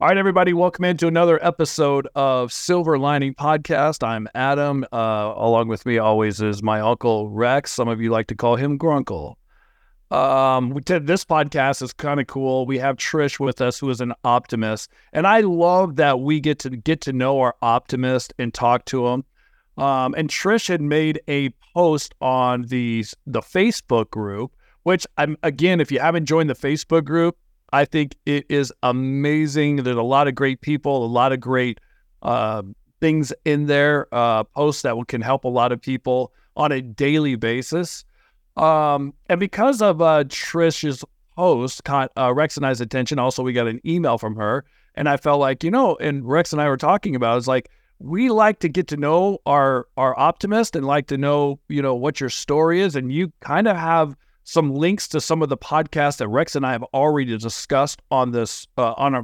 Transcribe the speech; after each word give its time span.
All 0.00 0.06
right, 0.06 0.16
everybody, 0.16 0.52
welcome 0.52 0.84
into 0.84 1.08
another 1.08 1.44
episode 1.44 2.06
of 2.14 2.52
Silver 2.52 3.00
Lining 3.00 3.34
Podcast. 3.34 4.06
I'm 4.06 4.28
Adam. 4.32 4.84
Uh, 4.92 5.34
along 5.34 5.66
with 5.66 5.84
me 5.86 5.98
always 5.98 6.40
is 6.40 6.62
my 6.62 6.78
uncle 6.78 7.28
Rex. 7.30 7.72
Some 7.72 7.88
of 7.88 8.00
you 8.00 8.10
like 8.10 8.28
to 8.28 8.36
call 8.36 8.54
him 8.54 8.78
Grunkle. 8.78 9.34
Um, 10.12 10.70
we 10.70 10.82
did, 10.82 11.08
this 11.08 11.24
podcast 11.24 11.82
is 11.82 11.92
kind 11.92 12.20
of 12.20 12.28
cool. 12.28 12.64
We 12.64 12.78
have 12.78 12.94
Trish 12.94 13.40
with 13.40 13.60
us, 13.60 13.80
who 13.80 13.90
is 13.90 14.00
an 14.00 14.12
optimist, 14.22 14.88
and 15.12 15.26
I 15.26 15.40
love 15.40 15.96
that 15.96 16.20
we 16.20 16.38
get 16.38 16.60
to 16.60 16.70
get 16.70 17.00
to 17.00 17.12
know 17.12 17.40
our 17.40 17.56
optimist 17.60 18.32
and 18.38 18.54
talk 18.54 18.84
to 18.84 19.08
him. 19.08 19.24
Um, 19.78 20.14
and 20.16 20.30
Trish 20.30 20.68
had 20.68 20.80
made 20.80 21.20
a 21.26 21.50
post 21.74 22.14
on 22.20 22.62
the 22.68 23.04
the 23.26 23.40
Facebook 23.40 24.10
group, 24.10 24.52
which 24.84 25.08
I'm 25.16 25.36
again, 25.42 25.80
if 25.80 25.90
you 25.90 25.98
haven't 25.98 26.26
joined 26.26 26.50
the 26.50 26.54
Facebook 26.54 27.04
group, 27.04 27.36
I 27.72 27.84
think 27.84 28.16
it 28.24 28.46
is 28.48 28.72
amazing. 28.82 29.76
There's 29.76 29.96
a 29.96 30.02
lot 30.02 30.28
of 30.28 30.34
great 30.34 30.60
people, 30.60 31.04
a 31.04 31.06
lot 31.06 31.32
of 31.32 31.40
great 31.40 31.80
uh, 32.22 32.62
things 33.00 33.32
in 33.44 33.66
there, 33.66 34.08
uh, 34.12 34.44
posts 34.44 34.82
that 34.82 34.96
can 35.08 35.20
help 35.20 35.44
a 35.44 35.48
lot 35.48 35.72
of 35.72 35.80
people 35.80 36.32
on 36.56 36.72
a 36.72 36.80
daily 36.80 37.36
basis. 37.36 38.04
Um, 38.56 39.14
and 39.28 39.38
because 39.38 39.80
of 39.82 40.02
uh, 40.02 40.24
Trish's 40.24 41.04
post 41.36 41.84
caught 41.84 42.10
uh, 42.16 42.34
Rex 42.34 42.56
and 42.56 42.66
I's 42.66 42.80
attention, 42.80 43.18
also 43.18 43.42
we 43.42 43.52
got 43.52 43.68
an 43.68 43.80
email 43.86 44.18
from 44.18 44.34
her, 44.36 44.64
and 44.96 45.08
I 45.08 45.16
felt 45.16 45.38
like 45.38 45.62
you 45.62 45.70
know, 45.70 45.96
and 46.00 46.28
Rex 46.28 46.52
and 46.52 46.60
I 46.60 46.68
were 46.68 46.76
talking 46.76 47.14
about 47.14 47.38
it's 47.38 47.46
like 47.46 47.70
we 48.00 48.30
like 48.30 48.58
to 48.60 48.68
get 48.68 48.88
to 48.88 48.96
know 48.96 49.38
our 49.46 49.86
our 49.96 50.18
optimist 50.18 50.74
and 50.74 50.86
like 50.86 51.06
to 51.08 51.16
know 51.16 51.60
you 51.68 51.82
know 51.82 51.94
what 51.94 52.20
your 52.20 52.30
story 52.30 52.80
is, 52.80 52.96
and 52.96 53.12
you 53.12 53.32
kind 53.40 53.68
of 53.68 53.76
have 53.76 54.16
some 54.48 54.74
links 54.74 55.06
to 55.06 55.20
some 55.20 55.42
of 55.42 55.50
the 55.50 55.58
podcasts 55.58 56.16
that 56.16 56.28
Rex 56.28 56.56
and 56.56 56.64
I 56.64 56.72
have 56.72 56.82
already 56.94 57.36
discussed 57.36 58.00
on 58.10 58.32
this 58.32 58.66
uh, 58.78 58.94
on 58.96 59.14
a 59.14 59.22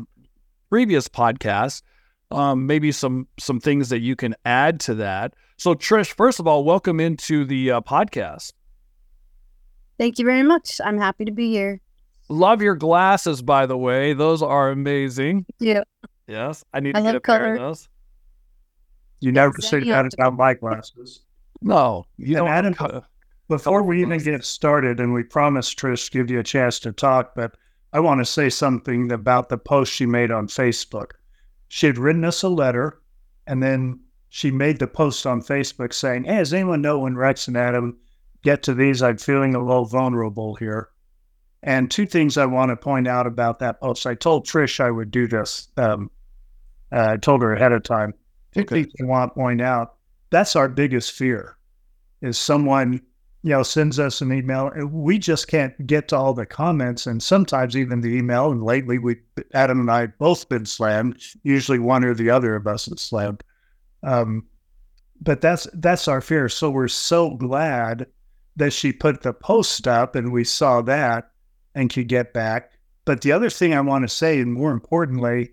previous 0.68 1.08
podcast. 1.08 1.80
Um, 2.30 2.66
maybe 2.66 2.92
some 2.92 3.26
some 3.40 3.58
things 3.58 3.88
that 3.88 4.00
you 4.00 4.16
can 4.16 4.34
add 4.44 4.80
to 4.80 4.94
that. 4.96 5.32
So, 5.56 5.74
Trish, 5.74 6.12
first 6.12 6.40
of 6.40 6.46
all, 6.46 6.62
welcome 6.62 7.00
into 7.00 7.46
the 7.46 7.70
uh, 7.70 7.80
podcast. 7.80 8.52
Thank 9.98 10.18
you 10.18 10.26
very 10.26 10.42
much. 10.42 10.78
I'm 10.84 10.98
happy 10.98 11.24
to 11.24 11.32
be 11.32 11.48
here. 11.48 11.80
Love 12.28 12.60
your 12.60 12.74
glasses, 12.74 13.40
by 13.40 13.64
the 13.64 13.78
way. 13.78 14.12
Those 14.12 14.42
are 14.42 14.70
amazing. 14.70 15.46
Yeah. 15.58 15.84
Yes, 16.26 16.64
I 16.74 16.80
need 16.80 16.96
to 16.96 16.98
I 16.98 17.02
get 17.02 17.14
a 17.16 17.20
color. 17.20 17.38
pair 17.38 17.54
of 17.54 17.60
those. 17.60 17.88
You 19.20 19.32
never 19.32 19.54
say 19.60 19.80
that 19.84 20.12
about 20.12 20.36
my 20.36 20.52
glasses. 20.52 21.22
No, 21.62 22.04
you 22.18 22.36
don't. 22.36 22.48
Adam, 22.48 22.74
before 23.48 23.82
we 23.82 24.00
even 24.00 24.18
get 24.22 24.44
started, 24.44 25.00
and 25.00 25.12
we 25.12 25.22
promised 25.22 25.78
Trish 25.78 26.10
to 26.10 26.18
give 26.18 26.30
you 26.30 26.40
a 26.40 26.44
chance 26.44 26.78
to 26.80 26.92
talk, 26.92 27.34
but 27.34 27.56
I 27.92 28.00
want 28.00 28.20
to 28.20 28.24
say 28.24 28.48
something 28.50 29.12
about 29.12 29.48
the 29.48 29.58
post 29.58 29.92
she 29.92 30.06
made 30.06 30.30
on 30.30 30.48
Facebook. 30.48 31.12
She 31.68 31.86
had 31.86 31.98
written 31.98 32.24
us 32.24 32.42
a 32.42 32.48
letter, 32.48 33.00
and 33.46 33.62
then 33.62 34.00
she 34.28 34.50
made 34.50 34.78
the 34.78 34.86
post 34.86 35.26
on 35.26 35.42
Facebook 35.42 35.92
saying, 35.92 36.24
Hey, 36.24 36.38
does 36.38 36.52
anyone 36.52 36.82
know 36.82 36.98
when 36.98 37.16
Rex 37.16 37.46
and 37.46 37.56
Adam 37.56 37.98
get 38.42 38.62
to 38.64 38.74
these? 38.74 39.02
I'm 39.02 39.18
feeling 39.18 39.54
a 39.54 39.64
little 39.64 39.84
vulnerable 39.84 40.56
here. 40.56 40.88
And 41.62 41.90
two 41.90 42.04
things 42.04 42.36
I 42.36 42.46
want 42.46 42.70
to 42.70 42.76
point 42.76 43.06
out 43.06 43.26
about 43.26 43.60
that 43.60 43.80
post. 43.80 44.06
I 44.06 44.14
told 44.14 44.46
Trish 44.46 44.80
I 44.80 44.90
would 44.90 45.10
do 45.10 45.26
this. 45.26 45.68
Um, 45.76 46.10
uh, 46.92 47.10
I 47.12 47.16
told 47.16 47.42
her 47.42 47.54
ahead 47.54 47.72
of 47.72 47.84
time. 47.84 48.12
Two 48.52 48.62
okay. 48.62 48.82
things 48.82 48.92
I 49.00 49.04
want 49.04 49.30
to 49.30 49.34
point 49.34 49.60
out. 49.60 49.94
That's 50.30 50.56
our 50.56 50.68
biggest 50.68 51.12
fear 51.12 51.56
is 52.20 52.36
someone 52.36 53.00
you 53.44 53.50
know, 53.50 53.62
sends 53.62 53.98
us 53.98 54.22
an 54.22 54.32
email. 54.32 54.70
We 54.86 55.18
just 55.18 55.48
can't 55.48 55.86
get 55.86 56.08
to 56.08 56.16
all 56.16 56.32
the 56.32 56.46
comments 56.46 57.06
and 57.06 57.22
sometimes 57.22 57.76
even 57.76 58.00
the 58.00 58.16
email. 58.16 58.50
And 58.50 58.62
lately, 58.62 58.96
we 58.96 59.16
Adam 59.52 59.80
and 59.80 59.90
I 59.90 60.06
both 60.06 60.48
been 60.48 60.64
slammed. 60.64 61.20
Usually, 61.42 61.78
one 61.78 62.04
or 62.04 62.14
the 62.14 62.30
other 62.30 62.56
of 62.56 62.66
us 62.66 62.88
is 62.88 63.02
slammed. 63.02 63.44
Um, 64.02 64.46
but 65.20 65.42
that's 65.42 65.68
that's 65.74 66.08
our 66.08 66.22
fear. 66.22 66.48
So 66.48 66.70
we're 66.70 66.88
so 66.88 67.32
glad 67.32 68.06
that 68.56 68.72
she 68.72 68.94
put 68.94 69.20
the 69.20 69.34
post 69.34 69.86
up 69.86 70.16
and 70.16 70.32
we 70.32 70.44
saw 70.44 70.80
that 70.80 71.30
and 71.74 71.92
could 71.92 72.08
get 72.08 72.32
back. 72.32 72.72
But 73.04 73.20
the 73.20 73.32
other 73.32 73.50
thing 73.50 73.74
I 73.74 73.80
want 73.82 74.04
to 74.04 74.08
say, 74.08 74.40
and 74.40 74.54
more 74.54 74.72
importantly, 74.72 75.52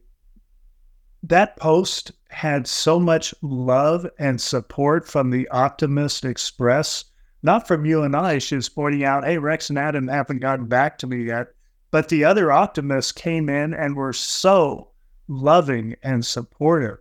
that 1.24 1.58
post 1.58 2.14
had 2.30 2.68
so 2.68 3.02
much 3.02 3.36
love 3.42 4.08
and 4.18 4.40
support 4.40 5.10
from 5.10 5.30
the 5.30 5.50
Optimist 5.50 6.24
Express 6.24 7.04
not 7.44 7.68
from 7.68 7.86
you 7.86 8.04
and 8.04 8.16
I. 8.16 8.38
She 8.38 8.56
was 8.56 8.70
pointing 8.70 9.04
out, 9.04 9.26
hey, 9.26 9.38
Rex 9.38 9.70
and 9.70 9.80
Adam 9.80 10.08
haven't 10.08 10.40
gotten 10.40 10.66
back 10.66 10.98
to 11.00 11.08
me 11.08 11.24
yet. 11.24 11.48
But 11.92 12.10
the 12.10 12.24
other 12.24 12.52
optimists 12.52 13.12
came 13.12 13.50
in 13.50 13.74
and 13.74 13.96
were 13.96 14.14
so 14.14 14.90
loving 15.28 15.96
and 16.04 16.26
supportive. 16.26 17.00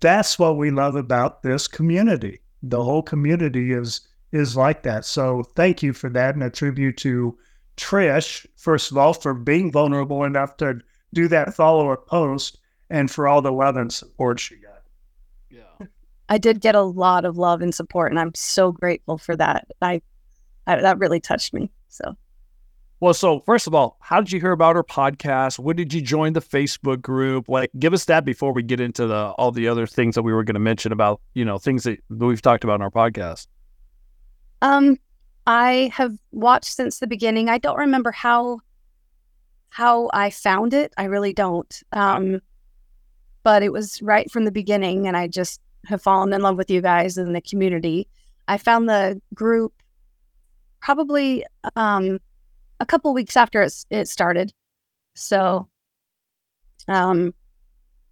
That's 0.00 0.38
what 0.38 0.56
we 0.56 0.70
love 0.70 0.96
about 0.96 1.42
this 1.42 1.66
community. 1.66 2.40
The 2.62 2.82
whole 2.82 3.02
community 3.02 3.72
is 3.72 4.02
is 4.30 4.56
like 4.56 4.82
that. 4.82 5.06
So 5.06 5.42
thank 5.56 5.82
you 5.82 5.94
for 5.94 6.10
that 6.10 6.34
and 6.34 6.44
a 6.44 6.50
tribute 6.50 6.98
to 6.98 7.38
Trish, 7.78 8.44
first 8.56 8.90
of 8.90 8.98
all, 8.98 9.14
for 9.14 9.32
being 9.32 9.72
vulnerable 9.72 10.24
enough 10.24 10.58
to 10.58 10.80
do 11.14 11.28
that 11.28 11.54
follow-up 11.54 12.06
post 12.06 12.58
and 12.90 13.10
for 13.10 13.26
all 13.26 13.40
the 13.40 13.52
love 13.52 13.76
and 13.76 13.90
support 13.90 14.40
she 14.40 14.56
got. 14.56 14.67
I 16.28 16.38
did 16.38 16.60
get 16.60 16.74
a 16.74 16.82
lot 16.82 17.24
of 17.24 17.38
love 17.38 17.62
and 17.62 17.74
support, 17.74 18.12
and 18.12 18.18
I'm 18.18 18.34
so 18.34 18.72
grateful 18.72 19.18
for 19.18 19.36
that. 19.36 19.66
I, 19.80 20.02
I 20.66 20.80
that 20.80 20.98
really 20.98 21.20
touched 21.20 21.54
me. 21.54 21.70
So. 21.88 22.16
Well, 23.00 23.14
so 23.14 23.40
first 23.46 23.68
of 23.68 23.74
all, 23.74 23.96
how 24.00 24.20
did 24.20 24.32
you 24.32 24.40
hear 24.40 24.50
about 24.50 24.74
our 24.76 24.82
podcast? 24.82 25.58
When 25.58 25.76
did 25.76 25.94
you 25.94 26.00
join 26.00 26.32
the 26.32 26.40
Facebook 26.40 27.00
group? 27.00 27.48
Like, 27.48 27.70
give 27.78 27.94
us 27.94 28.06
that 28.06 28.24
before 28.24 28.52
we 28.52 28.62
get 28.62 28.80
into 28.80 29.06
the 29.06 29.28
all 29.38 29.52
the 29.52 29.68
other 29.68 29.86
things 29.86 30.16
that 30.16 30.22
we 30.22 30.32
were 30.32 30.42
going 30.42 30.54
to 30.54 30.60
mention 30.60 30.90
about, 30.90 31.20
you 31.34 31.44
know, 31.44 31.58
things 31.58 31.84
that 31.84 32.00
we've 32.10 32.42
talked 32.42 32.64
about 32.64 32.74
in 32.74 32.82
our 32.82 32.90
podcast. 32.90 33.46
Um, 34.62 34.98
I 35.46 35.90
have 35.94 36.12
watched 36.32 36.74
since 36.74 36.98
the 36.98 37.06
beginning. 37.06 37.48
I 37.48 37.58
don't 37.58 37.78
remember 37.78 38.10
how 38.10 38.60
how 39.70 40.10
I 40.12 40.30
found 40.30 40.74
it. 40.74 40.92
I 40.98 41.04
really 41.04 41.32
don't. 41.32 41.82
Um, 41.92 42.40
but 43.44 43.62
it 43.62 43.72
was 43.72 44.02
right 44.02 44.28
from 44.30 44.44
the 44.44 44.50
beginning, 44.50 45.06
and 45.06 45.16
I 45.16 45.28
just 45.28 45.60
have 45.86 46.02
fallen 46.02 46.32
in 46.32 46.42
love 46.42 46.56
with 46.56 46.70
you 46.70 46.80
guys 46.80 47.16
and 47.16 47.34
the 47.34 47.40
community. 47.40 48.08
I 48.46 48.58
found 48.58 48.88
the 48.88 49.20
group 49.34 49.72
probably 50.80 51.44
um, 51.76 52.18
a 52.80 52.86
couple 52.86 53.12
weeks 53.12 53.36
after 53.36 53.62
it, 53.62 53.74
it 53.90 54.08
started. 54.08 54.52
So, 55.14 55.68
um, 56.86 57.34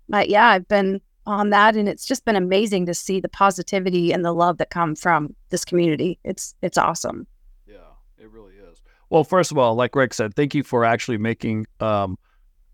but 0.09 0.29
yeah, 0.29 0.49
I've 0.49 0.69
been 0.69 1.01
on 1.27 1.51
that, 1.51 1.77
and 1.77 1.89
it's 1.89 2.07
just 2.07 2.25
been 2.25 2.37
amazing 2.37 2.87
to 2.87 2.95
see 2.95 3.21
the 3.21 3.29
positivity 3.29 4.13
and 4.13 4.25
the 4.25 4.33
love 4.33 4.59
that 4.59 4.71
come 4.71 4.95
from 4.95 5.35
this 5.51 5.65
community. 5.65 6.19
It's 6.25 6.55
it's 6.63 6.79
awesome. 6.79 7.27
Yeah, 7.67 7.77
it 8.19 8.31
really 8.31 8.55
is. 8.55 8.81
Well, 9.11 9.25
first 9.25 9.51
of 9.51 9.59
all, 9.59 9.75
like 9.75 9.95
Rick 9.95 10.15
said, 10.15 10.35
thank 10.35 10.55
you 10.55 10.63
for 10.63 10.85
actually 10.85 11.19
making 11.19 11.67
um, 11.81 12.17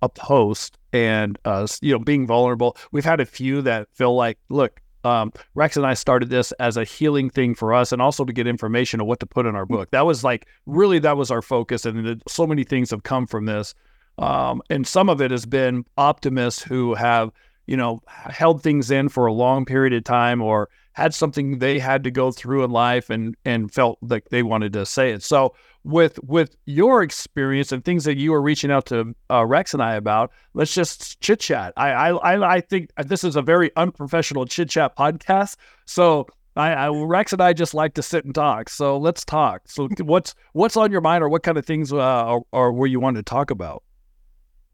a 0.02 0.08
post 0.08 0.76
and 0.92 1.38
uh, 1.44 1.66
you 1.80 1.92
know 1.92 1.98
being 1.98 2.26
vulnerable. 2.26 2.76
We've 2.90 3.04
had 3.04 3.20
a 3.20 3.26
few 3.26 3.62
that 3.62 3.88
feel 3.94 4.14
like, 4.14 4.38
look, 4.50 4.81
um, 5.04 5.32
Rex 5.54 5.76
and 5.76 5.86
I 5.86 5.94
started 5.94 6.30
this 6.30 6.52
as 6.52 6.76
a 6.76 6.84
healing 6.84 7.30
thing 7.30 7.54
for 7.54 7.74
us, 7.74 7.92
and 7.92 8.00
also 8.00 8.24
to 8.24 8.32
get 8.32 8.46
information 8.46 9.00
on 9.00 9.06
what 9.06 9.20
to 9.20 9.26
put 9.26 9.46
in 9.46 9.56
our 9.56 9.66
book. 9.66 9.90
That 9.90 10.06
was 10.06 10.22
like 10.22 10.46
really 10.66 10.98
that 11.00 11.16
was 11.16 11.30
our 11.30 11.42
focus, 11.42 11.84
and 11.84 12.22
so 12.28 12.46
many 12.46 12.64
things 12.64 12.90
have 12.90 13.02
come 13.02 13.26
from 13.26 13.46
this. 13.46 13.74
Um, 14.18 14.62
and 14.70 14.86
some 14.86 15.08
of 15.08 15.20
it 15.20 15.30
has 15.30 15.46
been 15.46 15.84
optimists 15.96 16.62
who 16.62 16.94
have 16.94 17.32
you 17.66 17.76
know 17.76 18.02
held 18.06 18.62
things 18.62 18.90
in 18.90 19.08
for 19.08 19.26
a 19.26 19.32
long 19.32 19.64
period 19.64 19.92
of 19.92 20.04
time 20.04 20.42
or 20.42 20.68
had 20.92 21.14
something 21.14 21.58
they 21.58 21.78
had 21.78 22.04
to 22.04 22.10
go 22.10 22.30
through 22.30 22.64
in 22.64 22.70
life 22.70 23.10
and 23.10 23.36
and 23.44 23.72
felt 23.72 23.98
like 24.02 24.28
they 24.28 24.42
wanted 24.42 24.72
to 24.74 24.86
say 24.86 25.12
it. 25.12 25.22
So 25.22 25.54
with 25.84 26.22
with 26.22 26.56
your 26.66 27.02
experience 27.02 27.72
and 27.72 27.84
things 27.84 28.04
that 28.04 28.16
you 28.16 28.32
were 28.32 28.42
reaching 28.42 28.70
out 28.70 28.86
to 28.86 29.14
uh, 29.30 29.44
Rex 29.44 29.74
and 29.74 29.82
I 29.82 29.94
about, 29.94 30.30
let's 30.54 30.74
just 30.74 31.20
chit 31.20 31.40
chat. 31.40 31.72
I, 31.76 32.10
I 32.10 32.56
I 32.56 32.60
think 32.60 32.90
this 32.96 33.24
is 33.24 33.36
a 33.36 33.42
very 33.42 33.70
unprofessional 33.76 34.46
chit 34.46 34.70
chat 34.70 34.96
podcast. 34.96 35.56
So 35.86 36.26
I, 36.56 36.72
I, 36.72 36.88
Rex 36.88 37.32
and 37.32 37.40
I 37.40 37.52
just 37.52 37.74
like 37.74 37.94
to 37.94 38.02
sit 38.02 38.24
and 38.24 38.34
talk. 38.34 38.68
So 38.68 38.98
let's 38.98 39.24
talk. 39.24 39.62
So 39.66 39.88
what's 40.00 40.34
what's 40.52 40.76
on 40.76 40.92
your 40.92 41.00
mind, 41.00 41.24
or 41.24 41.28
what 41.28 41.42
kind 41.42 41.58
of 41.58 41.66
things, 41.66 41.92
uh, 41.92 42.26
or, 42.26 42.44
or 42.52 42.72
where 42.72 42.88
you 42.88 43.00
want 43.00 43.16
to 43.16 43.22
talk 43.22 43.50
about? 43.50 43.82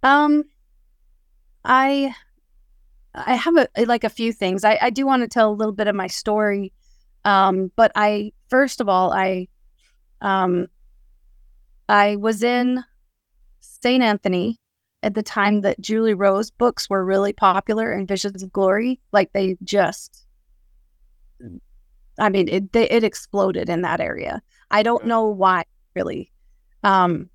Um, 0.03 0.45
I 1.65 2.15
I 3.15 3.35
have 3.35 3.57
a 3.57 3.69
like 3.87 4.05
a 4.05 4.11
few 4.11 4.33
things. 4.33 4.65
I, 4.65 4.79
I 4.81 4.91
do 4.91 5.07
want 5.07 5.23
to 5.23 5.29
tell 5.29 5.51
a 5.51 5.55
little 5.55 5.73
bit 5.73 5.87
of 5.87 5.95
my 5.95 6.07
story. 6.07 6.73
Um, 7.25 7.71
but 7.77 7.93
I 7.95 8.33
first 8.49 8.81
of 8.81 8.89
all, 8.89 9.13
I 9.13 9.49
um 10.21 10.67
I 11.89 12.17
was 12.17 12.43
in 12.43 12.85
St. 13.61 14.03
Anthony 14.03 14.59
at 15.03 15.15
the 15.15 15.23
time 15.23 15.61
that 15.63 15.81
Julie 15.81 16.15
Rowe's 16.15 16.51
books 16.51 16.91
were 16.91 17.05
really 17.05 17.33
popular 17.33 17.93
and 17.93 18.09
Visions 18.09 18.43
of 18.43 18.53
Glory. 18.53 19.01
Like 19.13 19.33
they 19.33 19.57
just, 19.63 20.27
I 22.19 22.29
mean, 22.29 22.49
it 22.49 22.73
they, 22.73 22.89
it 22.91 23.05
exploded 23.05 23.69
in 23.69 23.83
that 23.83 24.01
area. 24.01 24.43
I 24.71 24.83
don't 24.83 25.07
know 25.07 25.27
why 25.27 25.65
really, 25.95 26.31
um, 26.83 27.31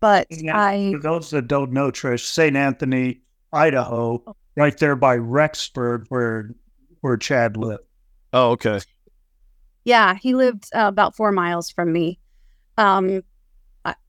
but 0.00 0.26
yeah, 0.30 0.58
I. 0.58 0.92
For 0.92 1.00
those 1.00 1.30
that 1.30 1.48
don't 1.48 1.72
know, 1.72 1.90
Trish, 1.90 2.24
St. 2.24 2.56
Anthony 2.56 3.20
Idaho, 3.52 4.36
right 4.56 4.76
there 4.78 4.96
by 4.96 5.18
Rexburg, 5.18 6.06
where 6.08 6.54
where 7.00 7.16
Chad 7.16 7.56
lived. 7.56 7.82
Oh, 8.32 8.50
okay. 8.52 8.80
Yeah, 9.84 10.14
he 10.14 10.34
lived 10.34 10.64
uh, 10.74 10.86
about 10.88 11.14
four 11.14 11.30
miles 11.30 11.70
from 11.70 11.92
me. 11.92 12.18
Um, 12.76 13.22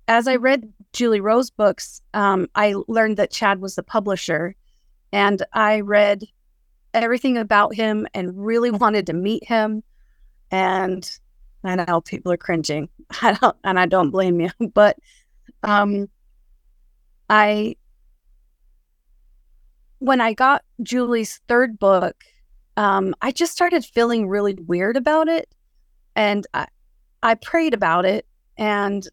as 0.07 0.27
I 0.27 0.35
read 0.35 0.71
Julie 0.93 1.19
Rowe's 1.19 1.49
books, 1.49 2.01
um, 2.13 2.47
I 2.55 2.75
learned 2.87 3.17
that 3.17 3.31
Chad 3.31 3.59
was 3.59 3.75
the 3.75 3.83
publisher, 3.83 4.55
and 5.11 5.43
I 5.53 5.81
read 5.81 6.23
everything 6.93 7.37
about 7.37 7.75
him 7.75 8.07
and 8.13 8.45
really 8.45 8.71
wanted 8.83 9.05
to 9.07 9.13
meet 9.13 9.43
him. 9.43 9.83
And 10.51 11.09
I 11.63 11.75
know 11.75 12.01
people 12.01 12.31
are 12.31 12.37
cringing, 12.37 12.89
I 13.21 13.33
don't, 13.33 13.55
and 13.63 13.79
I 13.79 13.85
don't 13.85 14.11
blame 14.11 14.39
you, 14.39 14.49
but 14.73 14.97
um, 15.63 16.09
I 17.29 17.75
when 19.99 20.21
I 20.21 20.33
got 20.33 20.63
Julie's 20.83 21.41
third 21.47 21.79
book, 21.79 22.23
um, 22.77 23.15
I 23.23 23.31
just 23.31 23.51
started 23.51 23.83
feeling 23.83 24.27
really 24.27 24.53
weird 24.53 24.95
about 24.95 25.27
it, 25.27 25.49
and 26.15 26.45
I, 26.53 26.67
I 27.23 27.33
prayed 27.33 27.73
about 27.73 28.05
it, 28.05 28.25
and 28.57 29.07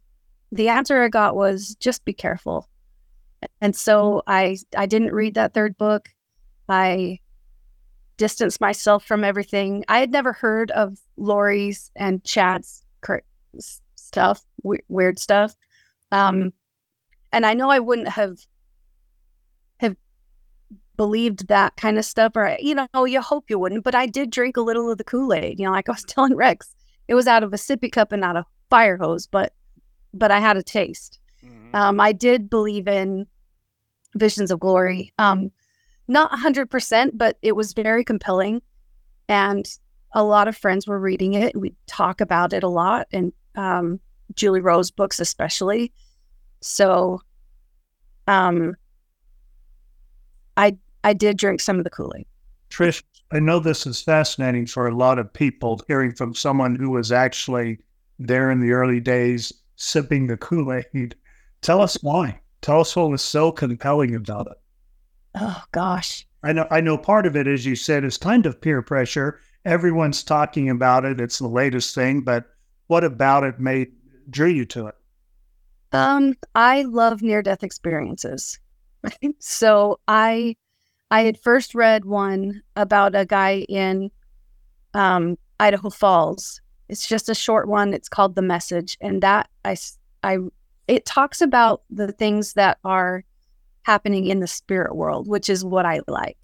the 0.55 0.69
answer 0.69 1.03
I 1.03 1.09
got 1.09 1.35
was 1.37 1.77
just 1.81 2.05
be 2.05 2.13
careful. 2.13 2.69
And 3.61 3.75
so 3.77 4.23
I 4.27 4.57
I 4.77 4.87
didn't 4.87 5.13
read 5.13 5.35
that 5.35 5.53
third 5.53 5.77
book. 5.77 6.09
I 6.69 7.19
distanced 8.17 8.61
myself 8.61 9.05
from 9.05 9.25
everything. 9.25 9.85
I 9.89 9.99
had 9.99 10.13
never 10.13 10.33
heard 10.33 10.71
of 10.71 10.99
Lori's 11.17 11.91
and 11.97 12.25
Chad's 12.25 12.83
stuff, 13.97 14.45
weird 14.89 15.19
stuff. 15.19 15.57
Um, 16.13 16.53
and 17.33 17.45
I 17.45 17.55
know 17.55 17.69
I 17.71 17.81
wouldn't 17.81 18.09
have 18.09 18.39
have 19.81 19.97
believed 20.97 21.49
that 21.49 21.77
kind 21.77 21.99
of 21.99 22.05
stuff, 22.05 22.33
or 22.37 22.57
you 22.61 22.77
know, 22.77 23.05
you 23.05 23.21
hope 23.21 23.51
you 23.51 23.59
wouldn't. 23.59 23.83
But 23.83 23.97
I 23.97 24.07
did 24.07 24.31
drink 24.31 24.57
a 24.57 24.61
little 24.61 24.89
of 24.91 24.99
the 24.99 25.05
Kool 25.05 25.35
Aid. 25.35 25.59
You 25.59 25.67
know, 25.67 25.73
like 25.73 25.89
I 25.89 25.93
was 25.93 26.05
telling 26.09 26.37
Rex, 26.37 26.75
it 27.09 27.15
was 27.15 27.27
out 27.27 27.43
of 27.43 27.53
a 27.53 27.57
sippy 27.57 27.91
cup 27.91 28.13
and 28.13 28.21
not 28.21 28.37
a 28.37 28.47
fire 28.71 28.97
hose, 28.97 29.27
but 29.27 29.53
but 30.15 30.31
I 30.31 30.41
had 30.41 30.57
a 30.57 30.63
taste. 30.63 31.19
Mm-hmm. 31.45 31.77
Um, 31.77 32.01
I 32.01 32.13
did 32.13 32.49
believe 32.49 32.89
in 32.89 33.27
visions 34.17 34.51
of 34.51 34.61
glory. 34.61 35.13
Um, 35.19 35.51
not 36.09 36.31
100%, 36.33 37.11
but 37.15 37.39
it 37.43 37.57
was 37.57 37.73
very 37.73 38.05
compelling. 38.05 38.63
And 39.29 39.67
a 40.13 40.23
lot 40.23 40.49
of 40.49 40.57
friends 40.57 40.87
were 40.87 41.01
reading 41.01 41.35
it. 41.35 41.57
We 41.57 41.75
talk 41.87 42.21
about 42.21 42.53
it 42.53 42.63
a 42.63 42.69
lot, 42.69 43.09
and 43.13 43.33
um, 43.57 44.01
Julie 44.35 44.61
Rowe's 44.61 44.91
books, 44.91 45.19
especially. 45.19 45.93
So 46.61 47.21
um, 48.29 48.77
I 50.57 50.77
I 51.03 51.13
did 51.13 51.37
drink 51.37 51.61
some 51.61 51.79
of 51.79 51.85
the 51.85 51.91
Kool 51.91 52.13
Aid. 52.17 52.27
Trish, 52.71 53.03
I 53.33 53.41
know 53.41 53.59
this 53.59 53.87
is 53.87 54.01
fascinating 54.01 54.67
for 54.67 54.87
a 54.87 54.95
lot 54.95 55.19
of 55.19 55.33
people 55.33 55.81
hearing 55.87 56.15
from 56.15 56.35
someone 56.35 56.77
who 56.77 56.91
was 56.91 57.13
actually 57.13 57.79
there 58.19 58.51
in 58.51 58.61
the 58.61 58.73
early 58.73 59.01
days 59.01 59.53
sipping 59.77 60.27
the 60.27 60.37
Kool 60.37 60.73
Aid. 60.73 61.15
Tell 61.61 61.81
us 61.81 61.97
why. 62.03 62.41
Tell 62.61 62.81
us 62.81 62.95
what 62.97 63.11
was 63.11 63.23
so 63.23 63.53
compelling 63.53 64.15
about 64.15 64.47
it. 64.47 64.59
Oh 65.35 65.63
gosh. 65.73 66.27
I 66.43 66.53
know 66.53 66.67
I 66.71 66.81
know 66.81 66.99
part 66.99 67.27
of 67.27 67.37
it, 67.37 67.47
as 67.47 67.67
you 67.67 67.77
said, 67.77 68.05
is 68.05 68.17
kind 68.17 68.47
of 68.47 68.61
peer 68.61 68.83
pressure. 68.83 69.41
Everyone's 69.65 70.23
talking 70.23 70.69
about 70.69 71.05
it. 71.05 71.21
It's 71.21 71.39
the 71.39 71.49
latest 71.49 71.95
thing, 71.95 72.21
but 72.21 72.45
what 72.87 73.05
about 73.05 73.45
it 73.45 73.59
made 73.59 73.93
drew 74.31 74.49
you 74.49 74.65
to 74.67 74.89
it? 74.89 74.95
Um, 75.93 76.35
I 76.55 76.83
love 76.83 77.23
near 77.23 77.43
death 77.43 77.63
experiences. 77.63 78.59
so 79.39 80.01
I 80.09 80.57
I 81.11 81.23
had 81.23 81.39
first 81.39 81.75
read 81.75 82.05
one 82.05 82.63
about 82.77 83.15
a 83.15 83.25
guy 83.25 83.65
in 83.69 84.11
um, 84.95 85.39
Idaho 85.61 85.91
Falls. 85.91 86.61
It's 86.89 87.07
just 87.07 87.29
a 87.29 87.35
short 87.35 87.69
one. 87.69 87.95
It's 87.95 88.09
called 88.09 88.35
The 88.35 88.43
Message, 88.43 88.97
and 89.01 89.23
that 89.23 89.49
I 89.65 89.77
I 90.23 90.39
it 90.87 91.07
talks 91.07 91.41
about 91.41 91.83
the 91.91 92.13
things 92.13 92.55
that 92.55 92.79
are 92.85 93.25
happening 93.83 94.27
in 94.27 94.41
the 94.41 94.47
spirit 94.47 94.95
world, 94.97 95.29
which 95.29 95.49
is 95.49 95.65
what 95.65 95.87
I 95.87 96.01
like. 96.07 96.39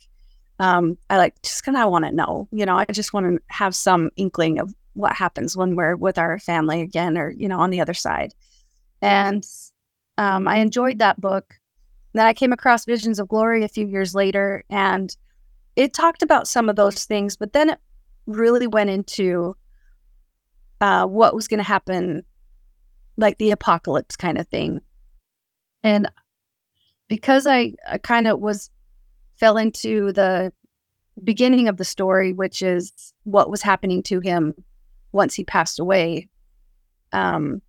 Um, 0.59 0.99
I 1.09 1.17
like 1.17 1.41
just 1.43 1.65
kind 1.65 1.77
of 1.77 1.91
want 1.91 2.05
to 2.05 2.13
know, 2.13 2.49
you 2.53 2.67
know, 2.67 2.77
I 2.77 2.85
just 2.93 3.13
want 3.13 3.27
to 3.27 3.43
have 3.49 3.75
some 3.75 4.11
inkling 4.17 4.59
of 4.59 4.75
what 4.93 5.15
happens 5.15 5.57
when 5.57 5.75
we're 5.75 5.97
with 5.97 6.19
our 6.19 6.39
family 6.39 6.83
again, 6.83 7.17
or 7.17 7.31
you 7.31 7.49
know, 7.49 7.59
on 7.59 7.71
the 7.71 7.81
other 7.81 7.95
side. 7.95 8.35
And 9.03 9.47
um, 10.19 10.47
I 10.47 10.59
enjoyed 10.59 10.99
that 10.99 11.21
book. 11.21 11.55
Then 12.13 12.27
I 12.27 12.35
came 12.35 12.53
across 12.53 12.85
Visions 12.85 13.19
of 13.19 13.29
Glory 13.29 13.65
a 13.65 13.69
few 13.69 13.87
years 13.87 14.15
later, 14.15 14.65
and 14.69 15.17
it 15.77 15.95
talked 15.95 16.23
about 16.23 16.49
some 16.49 16.69
of 16.69 16.77
those 16.77 17.05
things, 17.05 17.37
but 17.37 17.53
then 17.53 17.71
it 17.71 17.79
really 18.27 18.67
went 18.67 18.91
into 18.91 19.57
uh, 20.81 21.06
what 21.06 21.35
was 21.35 21.49
going 21.49 21.59
to 21.59 21.65
happen, 21.65 22.25
like 23.17 23.38
the 23.38 23.50
apocalypse 23.50 24.17
kind 24.17 24.38
of 24.38 24.49
thing. 24.49 24.81
And 25.82 26.11
because 27.09 27.47
I, 27.47 27.75
I 27.88 27.99
kind 27.99 28.27
of 28.27 28.41
was 28.41 28.71
fell 29.37 29.56
into 29.56 30.12
the 30.12 30.53
beginning 31.23 31.69
of 31.69 31.77
the 31.77 31.85
story, 31.85 32.32
which 32.32 32.62
is 32.62 33.12
what 33.25 33.50
was 33.50 33.62
happening 33.62 34.03
to 34.05 34.21
him 34.21 34.55
once 35.12 35.35
he 35.35 35.44
passed 35.44 35.79
away. 35.79 36.29
Um, 37.12 37.61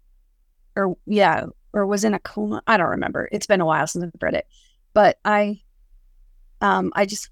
or 0.76 0.96
yeah, 1.06 1.46
or 1.74 1.86
was 1.86 2.04
in 2.04 2.14
a 2.14 2.20
coma. 2.20 2.62
I 2.68 2.78
don't 2.78 2.90
remember. 2.90 3.28
It's 3.32 3.48
been 3.48 3.62
a 3.62 3.66
while 3.66 3.88
since 3.88 4.06
I've 4.06 4.12
read 4.22 4.36
it, 4.36 4.48
but 4.94 5.18
I, 5.26 5.62
um, 6.62 6.92
I 6.96 7.06
just 7.06 7.30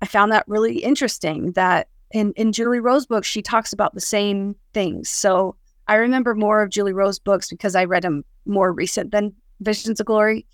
I 0.00 0.06
found 0.06 0.32
that 0.32 0.46
really 0.46 0.78
interesting. 0.78 1.52
That 1.52 1.88
in 2.12 2.32
in 2.36 2.52
Julie 2.52 2.80
Rowe's 2.80 3.06
books, 3.06 3.26
she 3.26 3.42
talks 3.42 3.72
about 3.72 3.94
the 3.94 4.00
same 4.00 4.56
things. 4.74 5.08
So 5.10 5.56
I 5.86 5.94
remember 5.94 6.34
more 6.34 6.62
of 6.62 6.70
Julie 6.70 6.92
Rowe's 6.92 7.18
books 7.18 7.48
because 7.48 7.74
I 7.74 7.84
read 7.84 8.02
them 8.02 8.24
more 8.46 8.72
recent 8.72 9.10
than 9.10 9.34
Visions 9.60 10.00
of 10.00 10.06
Glory 10.06 10.46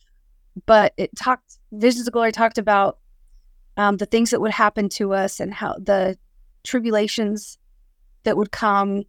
but 0.66 0.92
it 0.96 1.14
talked 1.16 1.58
visions 1.72 2.06
of 2.06 2.12
glory 2.12 2.32
talked 2.32 2.58
about 2.58 2.98
um, 3.76 3.96
the 3.96 4.06
things 4.06 4.30
that 4.30 4.40
would 4.40 4.52
happen 4.52 4.88
to 4.88 5.12
us 5.12 5.40
and 5.40 5.52
how 5.52 5.74
the 5.74 6.16
tribulations 6.62 7.58
that 8.22 8.36
would 8.36 8.52
come 8.52 9.02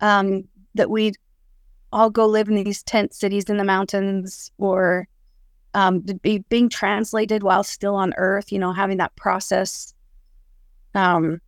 um, 0.00 0.44
that 0.74 0.90
we'd 0.90 1.16
all 1.92 2.10
go 2.10 2.26
live 2.26 2.48
in 2.48 2.54
these 2.54 2.82
tent 2.82 3.14
cities 3.14 3.44
in 3.44 3.56
the 3.56 3.64
mountains 3.64 4.50
or 4.58 5.08
um, 5.74 6.00
be, 6.00 6.38
being 6.48 6.68
translated 6.68 7.42
while 7.42 7.64
still 7.64 7.94
on 7.94 8.12
earth 8.16 8.52
you 8.52 8.58
know 8.58 8.72
having 8.72 8.98
that 8.98 9.14
process 9.16 9.91
um, 10.94 11.40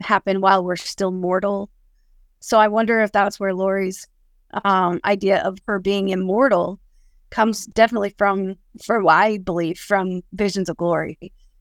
happen 0.00 0.40
while 0.40 0.64
we're 0.64 0.76
still 0.76 1.10
mortal 1.10 1.70
so 2.40 2.58
i 2.58 2.68
wonder 2.68 3.00
if 3.00 3.12
that's 3.12 3.38
where 3.38 3.54
lori's 3.54 4.06
um, 4.64 5.00
idea 5.04 5.42
of 5.42 5.58
her 5.66 5.78
being 5.78 6.08
immortal 6.08 6.80
comes 7.30 7.66
definitely 7.66 8.14
from, 8.18 8.56
for 8.84 9.02
what 9.02 9.14
I 9.14 9.38
believe, 9.38 9.78
from 9.78 10.22
Visions 10.32 10.68
of 10.68 10.76
Glory, 10.76 11.18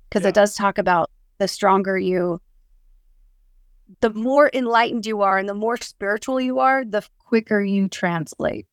because 0.10 0.24
yeah. 0.24 0.30
it 0.30 0.36
does 0.36 0.56
talk 0.56 0.78
about 0.78 1.10
the 1.38 1.48
stronger 1.48 1.98
you, 1.98 2.42
the 4.02 4.10
more 4.12 4.50
enlightened 4.54 5.06
you 5.06 5.22
are, 5.22 5.38
and 5.38 5.48
the 5.48 5.54
more 5.54 5.78
spiritual 5.78 6.42
you 6.42 6.60
are, 6.60 6.84
the 6.84 7.04
quicker 7.20 7.62
you 7.62 7.88
translate. 7.88 8.66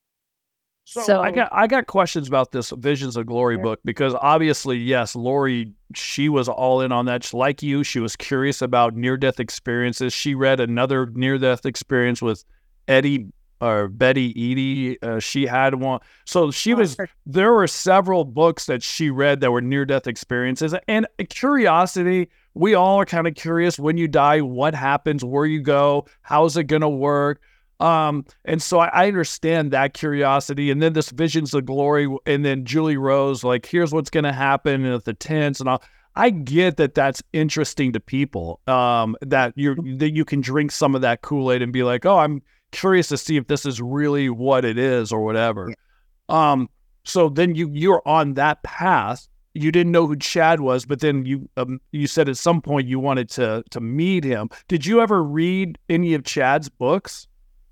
So, 0.88 1.02
so, 1.02 1.20
I 1.20 1.32
got 1.32 1.48
I 1.50 1.66
got 1.66 1.88
questions 1.88 2.28
about 2.28 2.52
this 2.52 2.70
Visions 2.70 3.16
of 3.16 3.26
Glory 3.26 3.56
book 3.56 3.80
because 3.84 4.14
obviously, 4.14 4.76
yes, 4.76 5.16
Lori, 5.16 5.72
she 5.96 6.28
was 6.28 6.48
all 6.48 6.80
in 6.80 6.92
on 6.92 7.06
that. 7.06 7.24
She, 7.24 7.36
like 7.36 7.60
you, 7.60 7.82
she 7.82 7.98
was 7.98 8.14
curious 8.14 8.62
about 8.62 8.94
near 8.94 9.16
death 9.16 9.40
experiences. 9.40 10.12
She 10.12 10.36
read 10.36 10.60
another 10.60 11.06
near 11.06 11.38
death 11.38 11.66
experience 11.66 12.22
with 12.22 12.44
Eddie 12.86 13.26
or 13.60 13.88
Betty 13.88 14.32
Eadie. 14.34 14.96
Uh, 15.02 15.18
she 15.18 15.44
had 15.44 15.74
one. 15.74 15.98
So 16.24 16.52
she 16.52 16.72
oh, 16.72 16.76
was, 16.76 16.96
there 17.26 17.52
were 17.52 17.66
several 17.66 18.24
books 18.24 18.66
that 18.66 18.80
she 18.84 19.10
read 19.10 19.40
that 19.40 19.50
were 19.50 19.60
near 19.60 19.84
death 19.86 20.06
experiences. 20.06 20.72
And 20.86 21.08
curiosity, 21.30 22.28
we 22.54 22.74
all 22.74 23.00
are 23.00 23.06
kind 23.06 23.26
of 23.26 23.34
curious 23.34 23.76
when 23.76 23.96
you 23.96 24.06
die, 24.06 24.40
what 24.40 24.76
happens, 24.76 25.24
where 25.24 25.46
you 25.46 25.60
go, 25.60 26.06
how's 26.22 26.56
it 26.56 26.64
going 26.64 26.82
to 26.82 26.88
work. 26.88 27.40
Um, 27.80 28.24
and 28.44 28.62
so 28.62 28.78
I, 28.78 28.86
I, 28.88 29.08
understand 29.08 29.70
that 29.72 29.92
curiosity. 29.92 30.70
And 30.70 30.80
then 30.80 30.94
this 30.94 31.10
visions 31.10 31.52
of 31.52 31.66
glory, 31.66 32.08
and 32.24 32.42
then 32.42 32.64
Julie 32.64 32.96
Rowe's, 32.96 33.44
like, 33.44 33.66
here's 33.66 33.92
what's 33.92 34.08
going 34.08 34.24
to 34.24 34.32
happen 34.32 34.86
at 34.86 35.04
the 35.04 35.12
tents 35.12 35.60
and 35.60 35.68
all. 35.68 35.82
I 36.14 36.30
get 36.30 36.78
that 36.78 36.94
that's 36.94 37.22
interesting 37.34 37.92
to 37.92 38.00
people. 38.00 38.60
Um, 38.66 39.16
that 39.20 39.52
you 39.54 39.74
that 39.98 40.14
you 40.14 40.24
can 40.24 40.40
drink 40.40 40.72
some 40.72 40.94
of 40.94 41.02
that 41.02 41.20
Kool 41.20 41.52
Aid 41.52 41.60
and 41.60 41.72
be 41.72 41.82
like, 41.82 42.06
oh, 42.06 42.16
I'm 42.16 42.40
curious 42.72 43.08
to 43.08 43.18
see 43.18 43.36
if 43.36 43.46
this 43.46 43.66
is 43.66 43.82
really 43.82 44.30
what 44.30 44.64
it 44.64 44.78
is 44.78 45.12
or 45.12 45.22
whatever. 45.22 45.68
Yeah. 45.68 46.52
Um, 46.52 46.70
so 47.04 47.28
then 47.28 47.54
you 47.54 47.70
you're 47.70 48.02
on 48.06 48.34
that 48.34 48.62
path. 48.62 49.28
You 49.52 49.70
didn't 49.70 49.92
know 49.92 50.06
who 50.06 50.16
Chad 50.16 50.60
was, 50.60 50.86
but 50.86 51.00
then 51.00 51.26
you 51.26 51.50
um, 51.58 51.80
you 51.92 52.06
said 52.06 52.30
at 52.30 52.38
some 52.38 52.62
point 52.62 52.88
you 52.88 52.98
wanted 52.98 53.28
to 53.30 53.62
to 53.70 53.80
meet 53.80 54.24
him. 54.24 54.48
Did 54.68 54.86
you 54.86 55.02
ever 55.02 55.22
read 55.22 55.78
any 55.90 56.14
of 56.14 56.24
Chad's 56.24 56.70
books? 56.70 57.28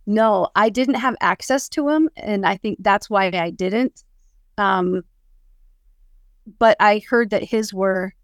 No, 0.07 0.49
I 0.55 0.69
didn't 0.69 0.97
have 0.97 1.17
access 1.21 1.69
to 1.71 1.89
him, 1.89 2.11
and 2.17 2.45
I 2.47 2.57
think 2.57 2.79
that's 2.81 3.09
why 3.09 3.27
I 3.27 3.51
didn't. 3.51 4.05
Um, 4.59 5.05
but 6.59 6.77
I 6.81 7.03
heard 7.09 7.31
that 7.31 7.43
his 7.45 7.73
were 7.73 8.15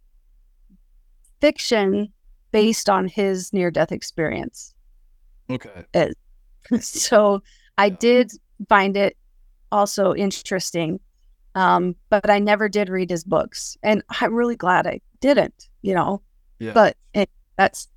fiction 1.41 2.13
based 2.53 2.89
on 2.89 3.09
his 3.09 3.53
near 3.53 3.71
death 3.71 3.93
experience. 3.93 4.75
Okay. 5.51 5.87
so 6.81 7.43
I 7.79 7.89
Yeah. 7.89 7.97
did 7.99 8.33
find 8.69 8.97
it 8.97 9.17
also 9.73 10.15
interesting. 10.15 11.01
Um, 11.57 11.97
but 12.11 12.31
I 12.31 12.41
never 12.41 12.69
did 12.71 12.91
read 12.91 13.11
his 13.11 13.25
books. 13.25 13.79
And 13.85 14.05
I'm 14.21 14.35
really 14.35 14.57
glad 14.57 14.89
I 14.89 15.03
didn't, 15.21 15.69
you 15.83 15.95
know. 15.95 16.23
Yeah. 16.59 16.73
But 16.75 16.97
it, 17.15 17.31
that's 17.59 17.89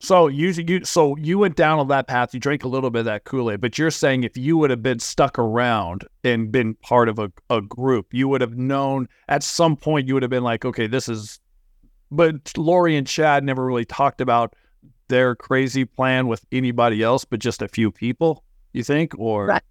So 0.00 0.28
you 0.28 0.48
you 0.50 0.84
so 0.84 1.16
you 1.16 1.38
went 1.38 1.56
down 1.56 1.78
on 1.78 1.88
that 1.88 2.06
path. 2.06 2.34
You 2.34 2.40
drank 2.40 2.64
a 2.64 2.68
little 2.68 2.90
bit 2.90 3.00
of 3.00 3.04
that 3.06 3.24
Kool 3.24 3.50
Aid, 3.50 3.60
but 3.60 3.78
you're 3.78 3.90
saying 3.90 4.24
if 4.24 4.36
you 4.36 4.56
would 4.58 4.68
have 4.70 4.82
been 4.82 4.98
stuck 4.98 5.38
around 5.38 6.04
and 6.22 6.52
been 6.52 6.74
part 6.74 7.08
of 7.08 7.18
a, 7.18 7.32
a 7.48 7.62
group, 7.62 8.12
you 8.12 8.28
would 8.28 8.42
have 8.42 8.56
known 8.56 9.08
at 9.28 9.42
some 9.42 9.74
point. 9.76 10.06
You 10.06 10.14
would 10.14 10.22
have 10.22 10.30
been 10.30 10.44
like, 10.44 10.64
okay, 10.64 10.86
this 10.86 11.08
is. 11.08 11.40
But 12.10 12.56
Lori 12.56 12.96
and 12.96 13.06
Chad 13.06 13.42
never 13.42 13.64
really 13.64 13.84
talked 13.86 14.20
about 14.20 14.54
their 15.08 15.34
crazy 15.34 15.84
plan 15.84 16.26
with 16.28 16.44
anybody 16.52 17.02
else, 17.02 17.24
but 17.24 17.40
just 17.40 17.62
a 17.62 17.68
few 17.68 17.90
people. 17.90 18.44
You 18.74 18.84
think, 18.84 19.18
or 19.18 19.46
Right. 19.46 19.62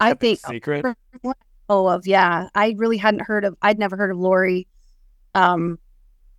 I 0.00 0.14
think- 0.14 0.38
secret. 0.40 0.84
oh 1.68 1.88
of 1.88 2.06
yeah. 2.06 2.48
I 2.54 2.74
really 2.76 2.98
hadn't 2.98 3.22
heard 3.22 3.44
of 3.44 3.56
I'd 3.62 3.78
never 3.78 3.96
heard 3.96 4.10
of 4.10 4.18
Lori 4.18 4.66
um 5.34 5.78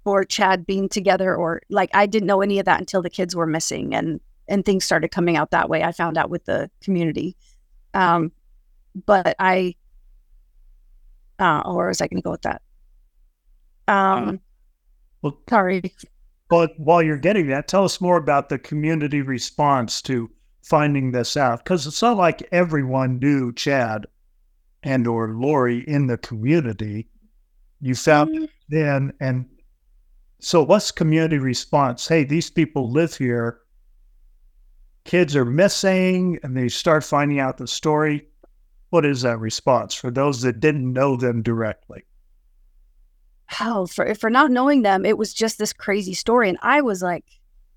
or 0.05 0.23
Chad 0.23 0.65
being 0.65 0.89
together 0.89 1.35
or 1.35 1.61
like 1.69 1.89
I 1.93 2.05
didn't 2.05 2.27
know 2.27 2.41
any 2.41 2.59
of 2.59 2.65
that 2.65 2.79
until 2.79 3.01
the 3.01 3.09
kids 3.09 3.35
were 3.35 3.47
missing 3.47 3.93
and 3.95 4.19
and 4.47 4.65
things 4.65 4.83
started 4.83 5.11
coming 5.11 5.37
out 5.37 5.51
that 5.51 5.69
way. 5.69 5.83
I 5.83 5.91
found 5.91 6.17
out 6.17 6.29
with 6.29 6.45
the 6.45 6.69
community. 6.81 7.35
Um 7.93 8.31
but 9.05 9.35
I 9.39 9.75
uh 11.39 11.61
or 11.65 11.87
was 11.87 12.01
I 12.01 12.07
gonna 12.07 12.21
go 12.21 12.31
with 12.31 12.43
that? 12.43 12.61
Um 13.87 14.39
Well, 15.21 15.37
sorry. 15.49 15.93
But 16.49 16.77
while 16.77 17.01
you're 17.01 17.17
getting 17.17 17.47
that, 17.47 17.67
tell 17.67 17.85
us 17.85 18.01
more 18.01 18.17
about 18.17 18.49
the 18.49 18.59
community 18.59 19.21
response 19.21 20.01
to 20.03 20.29
finding 20.61 21.11
this 21.11 21.35
out, 21.35 21.63
because 21.63 21.87
it's 21.87 22.01
not 22.01 22.17
like 22.17 22.47
everyone 22.51 23.19
knew 23.19 23.51
Chad 23.53 24.05
and 24.83 25.07
or 25.07 25.29
Lori 25.29 25.79
in 25.87 26.07
the 26.07 26.17
community. 26.17 27.07
You 27.81 27.95
found 27.95 28.35
it 28.35 28.49
then, 28.69 29.13
and 29.19 29.45
so 30.43 30.61
what's 30.61 30.91
community 30.91 31.37
response? 31.37 32.05
Hey, 32.05 32.25
these 32.25 32.49
people 32.49 32.91
live 32.91 33.15
here. 33.15 33.61
Kids 35.05 35.35
are 35.35 35.45
missing, 35.45 36.37
and 36.43 36.55
they 36.55 36.67
start 36.67 37.03
finding 37.03 37.39
out 37.39 37.57
the 37.57 37.67
story. 37.67 38.27
What 38.89 39.05
is 39.05 39.21
that 39.21 39.39
response 39.39 39.93
for 39.93 40.11
those 40.11 40.41
that 40.41 40.59
didn't 40.59 40.91
know 40.91 41.15
them 41.15 41.41
directly? 41.41 42.03
Hell, 43.45 43.87
for 43.87 44.13
for 44.15 44.29
not 44.29 44.51
knowing 44.51 44.81
them, 44.81 45.05
it 45.05 45.17
was 45.17 45.33
just 45.33 45.57
this 45.57 45.73
crazy 45.73 46.13
story. 46.13 46.49
And 46.49 46.57
I 46.61 46.81
was 46.81 47.01
like 47.01 47.25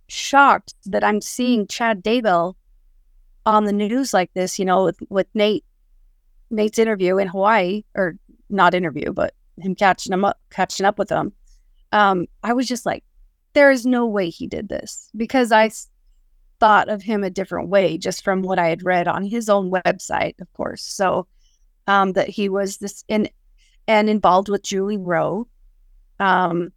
shocked 0.08 0.74
that 0.86 1.04
I'm 1.04 1.20
seeing 1.20 1.66
Chad 1.66 2.02
Daybell 2.02 2.54
on 3.44 3.64
the 3.64 3.72
news 3.72 4.12
like 4.12 4.32
this, 4.34 4.58
you 4.58 4.64
know, 4.64 4.84
with, 4.84 4.98
with 5.08 5.26
Nate 5.34 5.64
Nate's 6.50 6.78
interview 6.78 7.18
in 7.18 7.28
Hawaii, 7.28 7.84
or 7.94 8.16
not 8.50 8.74
interview, 8.74 9.12
but 9.12 9.34
him 9.58 9.74
catching 9.74 10.12
him 10.12 10.24
up 10.24 10.38
catching 10.50 10.84
up 10.84 10.98
with 10.98 11.10
him. 11.10 11.32
Um, 11.96 12.26
I 12.42 12.52
was 12.52 12.66
just 12.68 12.84
like, 12.84 13.04
there 13.54 13.70
is 13.70 13.86
no 13.86 14.06
way 14.06 14.28
he 14.28 14.46
did 14.46 14.68
this 14.68 15.10
because 15.16 15.50
I 15.50 15.70
thought 16.60 16.88
of 16.88 17.02
him 17.02 17.24
a 17.24 17.30
different 17.30 17.70
way 17.70 17.96
just 17.96 18.22
from 18.22 18.42
what 18.42 18.58
I 18.58 18.68
had 18.68 18.84
read 18.84 19.08
on 19.08 19.24
his 19.24 19.48
own 19.48 19.70
website, 19.70 20.38
of 20.40 20.52
course. 20.52 20.82
So 20.82 21.26
um 21.86 22.12
that 22.12 22.28
he 22.28 22.48
was 22.48 22.78
this 22.78 23.04
in 23.08 23.28
and 23.88 24.10
involved 24.10 24.48
with 24.48 24.62
Julie 24.62 24.98
Rowe. 24.98 25.46
Um, 26.18 26.72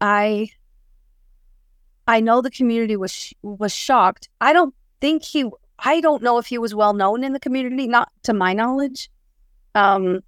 I 0.00 0.50
I 2.06 2.20
know 2.20 2.40
the 2.40 2.50
community 2.50 2.96
was 2.96 3.12
sh- 3.12 3.32
was 3.42 3.72
shocked. 3.72 4.28
I 4.40 4.52
don't 4.52 4.74
think 5.00 5.24
he. 5.24 5.50
I 5.78 6.00
don't 6.00 6.22
know 6.22 6.38
if 6.38 6.46
he 6.46 6.58
was 6.58 6.74
well 6.74 6.92
known 6.94 7.24
in 7.24 7.32
the 7.32 7.40
community, 7.40 7.86
not 7.86 8.10
to 8.24 8.32
my 8.32 8.52
knowledge. 8.52 9.10
Um, 9.74 10.20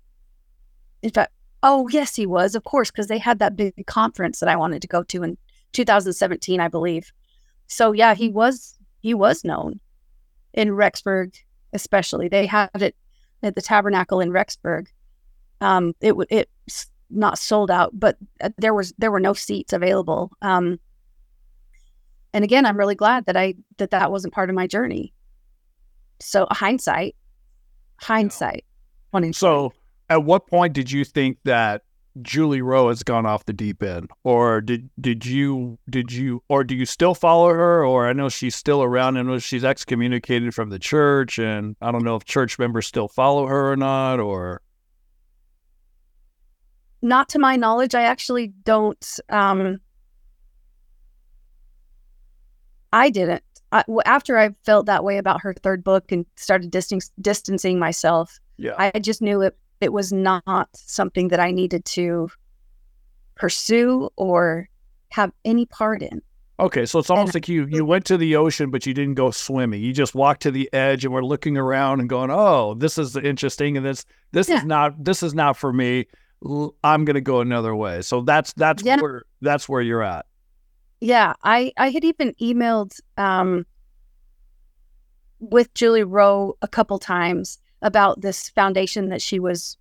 in 1.02 1.10
fact, 1.10 1.33
oh 1.64 1.88
yes, 1.88 2.14
he 2.14 2.26
was, 2.26 2.54
of 2.54 2.62
course, 2.62 2.92
because 2.92 3.08
they 3.08 3.18
had 3.18 3.40
that 3.40 3.56
big 3.56 3.86
conference 3.86 4.38
that 4.38 4.48
I 4.48 4.54
wanted 4.54 4.82
to 4.82 4.88
go 4.88 5.02
to 5.02 5.22
in 5.24 5.36
2017, 5.72 6.60
I 6.60 6.68
believe. 6.68 7.10
So 7.66 7.90
yeah, 7.92 8.14
he 8.14 8.28
was 8.28 8.78
he 9.00 9.14
was 9.14 9.42
known 9.42 9.80
in 10.52 10.68
Rexburg, 10.68 11.34
especially. 11.72 12.28
They 12.28 12.46
had 12.46 12.70
it 12.74 12.94
at 13.42 13.56
the 13.56 13.62
Tabernacle 13.62 14.20
in 14.20 14.30
Rexburg. 14.30 14.86
Um, 15.60 15.94
it 16.00 16.14
it's 16.30 16.86
not 17.10 17.38
sold 17.38 17.70
out, 17.70 17.98
but 17.98 18.18
uh, 18.42 18.50
there 18.58 18.74
was 18.74 18.92
there 18.98 19.10
were 19.10 19.20
no 19.20 19.32
seats 19.32 19.72
available. 19.72 20.30
Um, 20.42 20.78
and 22.34 22.44
again, 22.44 22.66
I'm 22.66 22.76
really 22.76 22.94
glad 22.94 23.24
that 23.26 23.36
I 23.36 23.54
that 23.78 23.90
that 23.90 24.12
wasn't 24.12 24.34
part 24.34 24.50
of 24.50 24.54
my 24.54 24.66
journey. 24.66 25.14
So 26.20 26.46
hindsight, 26.50 27.16
hindsight. 27.96 28.64
2020. 29.14 29.32
So, 29.32 29.72
at 30.10 30.24
what 30.24 30.46
point 30.46 30.72
did 30.72 30.90
you 30.90 31.04
think 31.04 31.38
that 31.44 31.82
Julie 32.22 32.62
Rowe 32.62 32.88
has 32.88 33.02
gone 33.02 33.26
off 33.26 33.44
the 33.44 33.52
deep 33.52 33.82
end, 33.82 34.10
or 34.22 34.60
did 34.60 34.88
did 35.00 35.26
you 35.26 35.78
did 35.90 36.12
you 36.12 36.42
or 36.48 36.62
do 36.62 36.76
you 36.76 36.86
still 36.86 37.14
follow 37.14 37.48
her? 37.48 37.84
Or 37.84 38.06
I 38.06 38.12
know 38.12 38.28
she's 38.28 38.54
still 38.54 38.82
around. 38.82 39.16
I 39.16 39.22
know 39.22 39.38
she's 39.38 39.64
excommunicated 39.64 40.54
from 40.54 40.70
the 40.70 40.78
church, 40.78 41.38
and 41.38 41.74
I 41.82 41.90
don't 41.90 42.04
know 42.04 42.14
if 42.14 42.24
church 42.24 42.58
members 42.58 42.86
still 42.86 43.08
follow 43.08 43.46
her 43.46 43.72
or 43.72 43.76
not. 43.76 44.20
Or 44.20 44.62
not 47.02 47.28
to 47.30 47.40
my 47.40 47.56
knowledge, 47.56 47.96
I 47.96 48.02
actually 48.02 48.48
don't. 48.48 49.04
Um, 49.28 49.80
I 52.92 53.10
didn't. 53.10 53.42
I, 53.72 53.82
after 54.06 54.38
I 54.38 54.50
felt 54.64 54.86
that 54.86 55.02
way 55.02 55.18
about 55.18 55.40
her 55.40 55.52
third 55.52 55.82
book 55.82 56.12
and 56.12 56.24
started 56.36 56.70
distan- 56.70 57.10
distancing 57.20 57.80
myself, 57.80 58.38
yeah, 58.56 58.74
I 58.78 59.00
just 59.00 59.20
knew 59.20 59.40
it. 59.40 59.58
It 59.84 59.92
was 59.92 60.12
not 60.12 60.68
something 60.74 61.28
that 61.28 61.38
I 61.40 61.50
needed 61.52 61.84
to 61.86 62.30
pursue 63.36 64.08
or 64.16 64.68
have 65.10 65.30
any 65.44 65.66
part 65.66 66.02
in. 66.02 66.22
okay. 66.58 66.86
So 66.86 66.98
it's 66.98 67.10
almost 67.10 67.34
like 67.34 67.48
you 67.48 67.66
you 67.68 67.84
went 67.84 68.04
to 68.06 68.16
the 68.16 68.36
ocean, 68.36 68.70
but 68.70 68.86
you 68.86 68.94
didn't 68.94 69.14
go 69.14 69.30
swimming. 69.30 69.82
You 69.82 69.92
just 69.92 70.14
walked 70.14 70.42
to 70.42 70.50
the 70.50 70.72
edge 70.72 71.04
and 71.04 71.12
were 71.12 71.24
looking 71.24 71.56
around 71.58 72.00
and 72.00 72.08
going, 72.08 72.30
"Oh, 72.30 72.74
this 72.74 72.96
is 72.98 73.14
interesting," 73.16 73.76
and 73.76 73.84
this 73.84 74.04
this 74.32 74.48
Yeah. 74.48 74.58
is 74.58 74.64
not 74.64 75.04
this 75.04 75.22
is 75.22 75.34
not 75.34 75.56
for 75.56 75.72
me. 75.72 76.06
I'm 76.82 77.04
gonna 77.04 77.20
go 77.20 77.40
another 77.40 77.74
way. 77.76 78.02
So 78.02 78.22
that's 78.22 78.52
that's 78.54 78.82
Yeah. 78.82 79.00
where 79.00 79.22
that's 79.42 79.68
where 79.68 79.82
you're 79.82 80.02
at. 80.02 80.26
Yeah, 81.00 81.34
I 81.42 81.72
I 81.76 81.90
had 81.90 82.04
even 82.04 82.34
emailed 82.40 82.98
um 83.18 83.66
with 85.40 85.72
Julie 85.74 86.04
Rowe 86.04 86.56
a 86.62 86.68
couple 86.68 86.98
times 86.98 87.58
about 87.84 88.22
this 88.22 88.48
foundation 88.48 89.10
that 89.10 89.22
she 89.22 89.38
was 89.38 89.76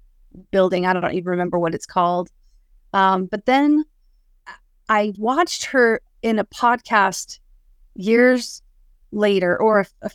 building. 0.51 0.85
I 0.85 0.93
don't 0.93 1.13
even 1.13 1.29
remember 1.31 1.57
what 1.57 1.73
it's 1.73 1.87
called. 1.87 2.29
Um, 2.93 3.25
but 3.25 3.45
then 3.47 3.85
I 4.89 5.13
watched 5.17 5.65
her 5.65 6.01
in 6.21 6.37
a 6.37 6.45
podcast 6.45 7.39
years 7.95 8.61
later, 9.11 9.59
or 9.59 9.79
a, 9.79 9.85
a- 10.03 10.11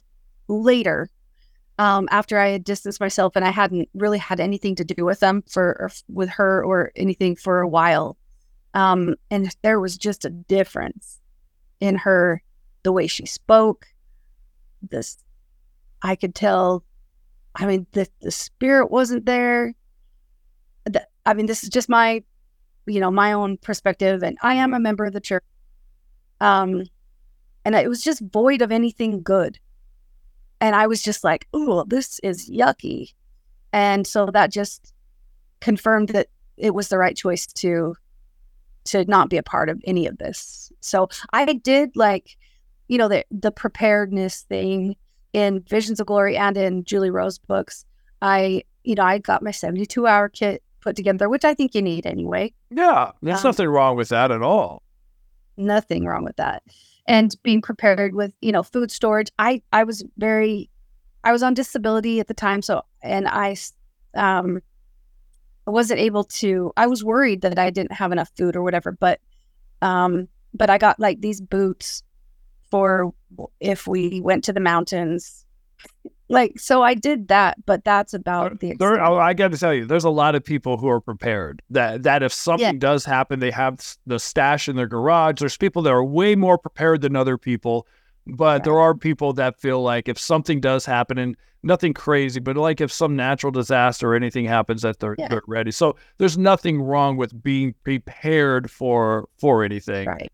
later, 0.53 1.09
um, 1.79 2.09
after 2.11 2.39
I 2.39 2.49
had 2.49 2.65
distanced 2.65 3.01
myself 3.01 3.37
and 3.37 3.45
I 3.45 3.51
hadn't 3.51 3.89
really 3.95 4.19
had 4.19 4.39
anything 4.39 4.75
to 4.77 4.85
do 4.85 5.05
with 5.05 5.21
them 5.21 5.43
for 5.49 5.77
or 5.81 5.91
with 6.09 6.29
her 6.31 6.65
or 6.65 6.93
anything 6.95 7.37
for 7.37 7.61
a 7.61 7.69
while. 7.69 8.17
Um, 8.75 9.15
and 9.31 9.55
there 9.63 9.81
was 9.81 9.97
just 9.97 10.25
a 10.25 10.31
difference 10.31 11.21
in 11.81 11.97
her, 11.97 12.43
the 12.83 12.93
way 12.93 13.07
she 13.07 13.27
spoke. 13.27 13.87
This, 14.83 15.19
I 16.03 16.17
could 16.17 16.35
tell. 16.35 16.85
I 17.59 17.67
mean, 17.67 17.87
the 17.93 18.09
the 18.21 18.31
spirit 18.31 18.91
wasn't 18.91 19.27
there. 19.27 19.75
The, 20.85 21.07
I 21.27 21.35
mean, 21.35 21.47
this 21.47 21.65
is 21.65 21.69
just 21.69 21.89
my, 21.89 22.23
you 22.87 23.01
know, 23.01 23.11
my 23.11 23.33
own 23.33 23.59
perspective, 23.59 24.23
and 24.23 24.39
I 24.43 24.55
am 24.55 24.73
a 24.73 24.81
member 24.81 25.05
of 25.05 25.13
the 25.13 25.21
church. 25.21 25.45
Um, 26.41 26.85
and 27.65 27.75
it 27.75 27.89
was 27.89 28.03
just 28.03 28.23
void 28.33 28.63
of 28.63 28.71
anything 28.71 29.23
good. 29.23 29.59
And 30.61 30.75
I 30.75 30.87
was 30.87 31.03
just 31.03 31.25
like, 31.25 31.49
"Ooh, 31.55 31.85
this 31.87 32.21
is 32.21 32.49
yucky," 32.49 33.13
and 33.73 34.07
so 34.07 34.27
that 34.27 34.53
just 34.53 34.95
confirmed 35.61 36.11
that 36.11 36.29
it 36.57 36.75
was 36.75 36.89
the 36.89 36.99
right 36.99 37.17
choice 37.17 37.47
to 37.47 37.97
to 38.85 39.05
not 39.05 39.31
be 39.31 39.37
a 39.37 39.43
part 39.43 39.69
of 39.69 39.83
any 39.85 40.07
of 40.07 40.19
this. 40.19 40.73
So 40.81 41.09
I 41.33 41.45
did 41.53 41.97
like, 41.97 42.37
you 42.87 42.99
know, 42.99 43.09
the 43.09 43.25
the 43.31 43.51
preparedness 43.51 44.43
thing 44.43 44.97
in 45.33 45.61
Visions 45.61 46.01
of 46.01 46.07
Glory 46.07 46.37
and 46.37 46.57
in 46.57 46.85
Julie 46.85 47.11
Rowe's 47.11 47.39
books. 47.39 47.85
I, 48.23 48.63
you 48.85 48.95
know, 48.95 49.03
I 49.05 49.19
got 49.19 49.43
my 49.43 49.51
72 49.51 50.07
hour 50.07 50.29
kit 50.29 50.63
put 50.81 50.97
together, 50.97 51.29
which 51.29 51.45
I 51.45 51.55
think 51.55 51.75
you 51.75 51.83
need 51.83 52.07
anyway. 52.07 52.53
Yeah, 52.71 53.13
there's 53.23 53.45
Um, 53.45 53.49
nothing 53.51 53.69
wrong 53.69 53.97
with 53.97 54.09
that 54.11 54.31
at 54.31 54.43
all. 54.43 54.83
Nothing 55.57 56.05
wrong 56.05 56.25
with 56.25 56.37
that. 56.37 56.63
And 57.07 57.35
being 57.43 57.63
prepared 57.63 58.15
with, 58.15 58.33
you 58.41 58.53
know, 58.53 58.63
food 58.63 58.91
storage. 58.91 59.29
I 59.39 59.63
I 59.73 59.85
was 59.85 60.05
very 60.17 60.69
I 61.25 61.33
was 61.33 61.43
on 61.43 61.55
disability 61.55 62.21
at 62.21 62.29
the 62.29 62.35
time, 62.35 62.63
so 62.63 62.83
and 63.03 63.27
I, 63.27 63.57
um 64.15 64.61
I 65.67 65.71
wasn't 65.71 66.01
able 66.01 66.25
to. 66.25 66.73
I 66.77 66.87
was 66.87 67.05
worried 67.05 67.43
that 67.43 67.59
I 67.59 67.71
didn't 67.71 67.93
have 67.93 68.11
enough 68.13 68.31
food 68.37 68.57
or 68.57 68.63
whatever, 68.63 68.93
but 68.93 69.21
um, 69.83 70.29
but 70.55 70.71
I 70.71 70.79
got 70.79 70.99
like 70.99 71.21
these 71.21 71.41
boots 71.41 72.03
for 72.71 73.13
if 73.61 73.87
we 73.87 74.21
went 74.21 74.45
to 74.45 74.53
the 74.53 74.61
mountains. 74.61 75.45
Like 76.31 76.59
so, 76.61 76.83
I 76.83 76.93
did 76.93 77.29
that, 77.29 77.65
but 77.65 77.85
that's 77.85 78.13
about 78.13 78.61
the. 78.61 78.75
There, 78.79 79.03
oh, 79.03 79.17
I 79.17 79.33
got 79.33 79.51
to 79.53 79.59
tell 79.59 79.73
you, 79.73 79.87
there's 79.87 80.05
a 80.05 80.11
lot 80.11 80.35
of 80.35 80.45
people 80.45 80.77
who 80.77 80.87
are 80.89 81.01
prepared. 81.01 81.63
That 81.71 82.03
that 82.03 82.23
if 82.23 82.35
something 82.35 82.79
does 82.79 83.05
happen, 83.07 83.41
they 83.41 83.51
have 83.51 83.81
the 84.07 84.19
stash 84.19 84.69
in 84.69 84.77
their 84.77 84.87
garage. 84.87 85.39
There's 85.39 85.57
people 85.57 85.81
that 85.83 85.93
are 85.93 86.05
way 86.05 86.35
more 86.35 86.59
prepared 86.59 87.01
than 87.01 87.17
other 87.17 87.39
people, 87.39 87.87
but 88.27 88.65
there 88.65 88.79
are 88.79 88.95
people 88.95 89.33
that 89.35 89.59
feel 89.59 89.83
like 89.83 90.07
if 90.07 90.19
something 90.19 90.61
does 90.61 90.85
happen, 90.85 91.17
and 91.17 91.35
nothing 91.63 91.95
crazy, 91.95 92.41
but 92.41 92.59
like 92.59 92.83
if 92.83 92.93
some 92.93 93.17
natural 93.17 93.51
disaster 93.51 94.13
or 94.13 94.15
anything 94.15 94.45
happens, 94.45 94.83
that 94.83 95.01
they're, 95.01 95.17
Yeah. 95.19 95.29
they're 95.29 95.43
ready. 95.47 95.71
So 95.71 95.97
there's 96.19 96.37
nothing 96.37 96.83
wrong 96.83 97.17
with 97.17 97.43
being 97.43 97.75
prepared 97.85 98.71
for 98.71 99.29
for 99.39 99.65
anything. 99.65 100.07
Right. 100.09 100.31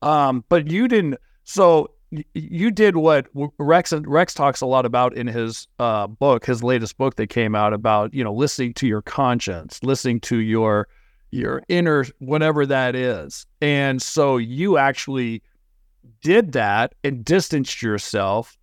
Um, 0.00 0.42
but 0.48 0.70
you 0.70 0.88
didn't. 0.88 1.16
So 1.44 1.90
you 2.32 2.70
did 2.70 2.96
what 2.96 3.26
Rex 3.58 3.92
Rex 3.92 4.34
talks 4.34 4.60
a 4.60 4.66
lot 4.66 4.86
about 4.86 5.16
in 5.16 5.26
his 5.26 5.66
uh, 5.78 6.06
book, 6.06 6.46
his 6.46 6.62
latest 6.62 6.96
book 6.96 7.16
that 7.16 7.28
came 7.28 7.54
out 7.54 7.72
about 7.72 8.14
you 8.14 8.22
know 8.22 8.32
listening 8.32 8.74
to 8.74 8.86
your 8.86 9.02
conscience, 9.02 9.80
listening 9.82 10.20
to 10.20 10.38
your 10.38 10.88
your 11.30 11.62
inner 11.68 12.04
whatever 12.18 12.64
that 12.66 12.94
is, 12.94 13.46
and 13.60 14.00
so 14.00 14.36
you 14.36 14.78
actually 14.78 15.42
did 16.22 16.52
that 16.52 16.94
and 17.02 17.24
distanced 17.24 17.82
yourself 17.82 18.56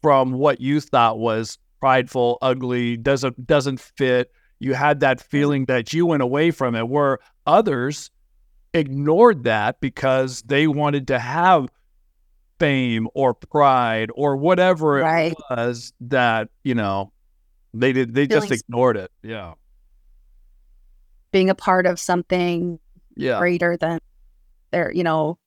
from 0.00 0.32
what 0.32 0.60
you 0.60 0.80
thought 0.80 1.18
was 1.18 1.58
prideful, 1.80 2.38
ugly, 2.42 2.96
doesn't 2.96 3.46
doesn't 3.46 3.80
fit. 3.80 4.30
You 4.60 4.74
had 4.74 5.00
that 5.00 5.20
feeling 5.20 5.64
that 5.64 5.92
you 5.92 6.06
went 6.06 6.22
away 6.22 6.52
from 6.52 6.76
it, 6.76 6.88
where 6.88 7.18
others 7.46 8.10
ignored 8.72 9.42
that 9.42 9.80
because 9.80 10.42
they 10.42 10.68
wanted 10.68 11.08
to 11.08 11.18
have 11.18 11.68
fame 12.62 13.08
or 13.14 13.34
pride 13.34 14.10
or 14.14 14.36
whatever 14.36 15.00
it 15.00 15.34
was 15.50 15.92
that 16.00 16.48
you 16.62 16.74
know 16.74 17.12
they 17.74 17.92
did 17.92 18.14
they 18.14 18.26
just 18.26 18.50
ignored 18.50 18.96
it 18.96 19.10
yeah 19.22 19.54
Being 21.32 21.50
a 21.50 21.54
part 21.54 21.86
of 21.86 21.98
something 21.98 22.78
yeah 23.16 23.38
greater 23.38 23.76
than 23.76 23.98
their, 24.72 24.90
you 24.92 25.04
know. 25.04 25.38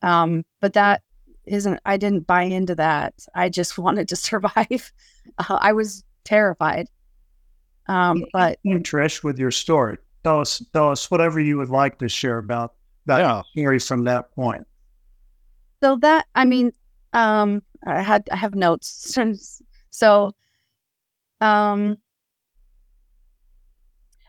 Um, 0.00 0.44
but 0.60 0.72
that 0.72 1.02
isn't. 1.44 1.78
I 1.84 1.96
didn't 1.98 2.26
buy 2.26 2.44
into 2.44 2.74
that. 2.76 3.14
I 3.34 3.50
just 3.50 3.76
wanted 3.78 4.08
to 4.08 4.16
survive. 4.16 4.92
Uh, 5.38 5.58
I 5.60 5.72
was 5.72 6.02
terrified. 6.24 6.88
Um, 7.88 8.24
but 8.32 8.58
And 8.64 8.84
Trish, 8.84 9.22
with 9.22 9.38
your 9.38 9.50
story, 9.50 9.98
tell 10.24 10.40
us 10.40 10.64
tell 10.72 10.90
us 10.90 11.10
whatever 11.10 11.40
you 11.40 11.58
would 11.58 11.68
like 11.68 11.98
to 11.98 12.08
share 12.08 12.38
about 12.38 12.74
that 13.06 13.18
yeah 13.18 13.42
story 13.52 13.78
from 13.80 14.04
that 14.04 14.34
point. 14.34 14.66
So 15.82 15.96
that 15.96 16.26
I 16.34 16.44
mean, 16.44 16.72
um, 17.12 17.62
I 17.86 18.02
had 18.02 18.28
I 18.30 18.36
have 18.36 18.54
notes. 18.54 19.18
So, 19.94 20.32
um, 21.42 21.98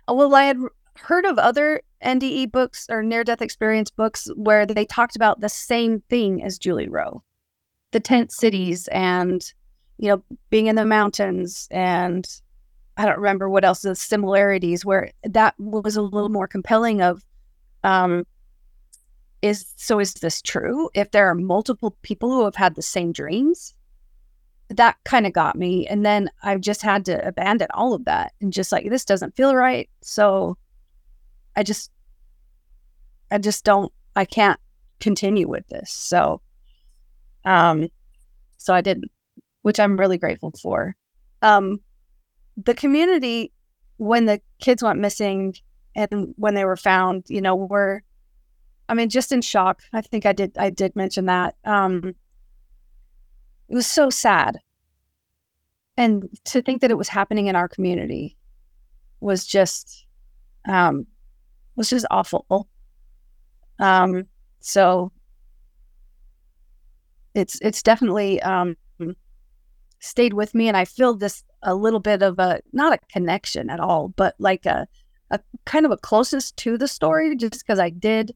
well, 0.10 0.36
I 0.36 0.44
had 0.44 0.58
heard 0.98 1.24
of 1.24 1.38
other 1.38 1.82
NDE 2.04 2.52
books 2.52 2.86
or 2.90 3.02
near 3.02 3.24
death 3.24 3.42
experience 3.42 3.90
books 3.90 4.28
where 4.36 4.66
they 4.66 4.84
talked 4.84 5.16
about 5.16 5.40
the 5.40 5.48
same 5.48 6.02
thing 6.10 6.44
as 6.44 6.60
Julie 6.60 6.90
Rowe, 6.90 7.24
the 7.92 8.02
tent 8.02 8.34
cities, 8.34 8.90
and 8.90 9.54
you 9.98 10.10
know, 10.10 10.22
being 10.50 10.68
in 10.68 10.76
the 10.76 10.86
mountains, 10.86 11.70
and 11.72 12.28
I 12.98 13.06
don't 13.06 13.20
remember 13.20 13.50
what 13.50 13.64
else 13.64 13.84
the 13.84 13.96
similarities 13.96 14.84
where 14.84 15.12
that 15.24 15.56
was 15.58 15.96
a 15.96 16.02
little 16.02 16.28
more 16.28 16.48
compelling. 16.50 17.02
Of, 17.02 17.24
um, 17.86 18.26
is 19.44 19.66
so 19.76 20.00
is 20.00 20.14
this 20.14 20.42
true? 20.42 20.90
If 20.96 21.12
there 21.12 21.28
are 21.28 21.36
multiple 21.36 21.98
people 22.02 22.32
who 22.32 22.46
have 22.46 22.56
had 22.56 22.76
the 22.76 22.82
same 22.82 23.12
dreams, 23.12 23.76
that 24.70 24.96
kind 25.04 25.28
of 25.28 25.34
got 25.34 25.58
me. 25.58 25.86
And 25.86 26.06
then 26.06 26.30
I 26.42 26.56
just 26.58 26.82
had 26.82 27.04
to 27.06 27.28
abandon 27.28 27.68
all 27.74 27.94
of 27.94 28.06
that 28.06 28.32
and 28.40 28.54
just 28.54 28.72
like, 28.72 28.90
this 28.90 29.04
doesn't 29.04 29.36
feel 29.36 29.54
right. 29.54 29.90
So 30.02 30.58
I 31.58 31.64
just, 31.64 31.92
I 33.30 33.38
just 33.38 33.66
don't, 33.66 33.92
I 34.16 34.24
can't 34.24 34.60
continue 35.02 35.50
with 35.50 35.68
this. 35.68 35.92
So, 35.92 36.42
um, 37.44 37.90
so 38.58 38.74
I 38.74 38.80
didn't, 38.80 39.12
which 39.64 39.80
I'm 39.80 39.98
really 39.98 40.18
grateful 40.18 40.54
for. 40.62 40.96
Um, 41.42 41.82
the 42.56 42.74
community, 42.74 43.52
when 43.98 44.26
the 44.26 44.40
kids 44.60 44.82
went 44.82 45.00
missing 45.00 45.56
and 45.96 46.34
when 46.38 46.54
they 46.54 46.64
were 46.64 46.78
found, 46.78 47.26
you 47.28 47.42
know, 47.42 47.56
were, 47.56 48.04
I 48.94 48.96
mean, 48.96 49.10
just 49.10 49.32
in 49.32 49.42
shock. 49.42 49.82
I 49.92 50.02
think 50.02 50.28
I 50.28 50.34
did, 50.34 50.56
I 50.56 50.70
did 50.70 50.96
mention 50.96 51.26
that. 51.26 51.56
Um, 51.66 52.14
it 53.68 53.74
was 53.74 53.88
so 53.88 54.12
sad. 54.12 54.60
And 55.98 56.30
to 56.46 56.62
think 56.62 56.82
that 56.82 56.92
it 56.92 56.98
was 56.98 57.10
happening 57.10 57.48
in 57.48 57.56
our 57.56 57.68
community 57.68 58.38
was 59.20 59.48
just 59.48 60.06
um 60.70 61.08
was 61.76 61.90
just 61.90 62.06
awful. 62.12 62.68
Um 63.80 64.28
so 64.60 65.12
it's 67.34 67.60
it's 67.62 67.82
definitely 67.82 68.40
um 68.44 68.78
stayed 70.02 70.34
with 70.34 70.54
me 70.54 70.68
and 70.68 70.78
I 70.78 70.86
feel 70.86 71.16
this 71.16 71.44
a 71.64 71.74
little 71.74 72.00
bit 72.00 72.22
of 72.22 72.38
a 72.38 72.62
not 72.74 72.94
a 72.94 73.00
connection 73.12 73.72
at 73.72 73.80
all, 73.80 74.10
but 74.10 74.36
like 74.38 74.68
a 74.68 74.88
a 75.32 75.40
kind 75.66 75.88
of 75.88 75.92
a 75.92 75.98
closeness 75.98 76.52
to 76.52 76.78
the 76.78 76.88
story 76.88 77.36
just 77.36 77.66
because 77.66 77.80
I 77.80 77.90
did 77.90 78.36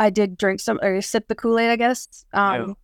I 0.00 0.08
did 0.08 0.38
drink 0.38 0.60
some 0.60 0.80
or 0.82 1.02
sip 1.02 1.28
the 1.28 1.34
Kool 1.34 1.58
Aid, 1.58 1.70
I 1.70 1.76
guess. 1.76 2.24
Um, 2.32 2.54
Yeah. 2.54 2.74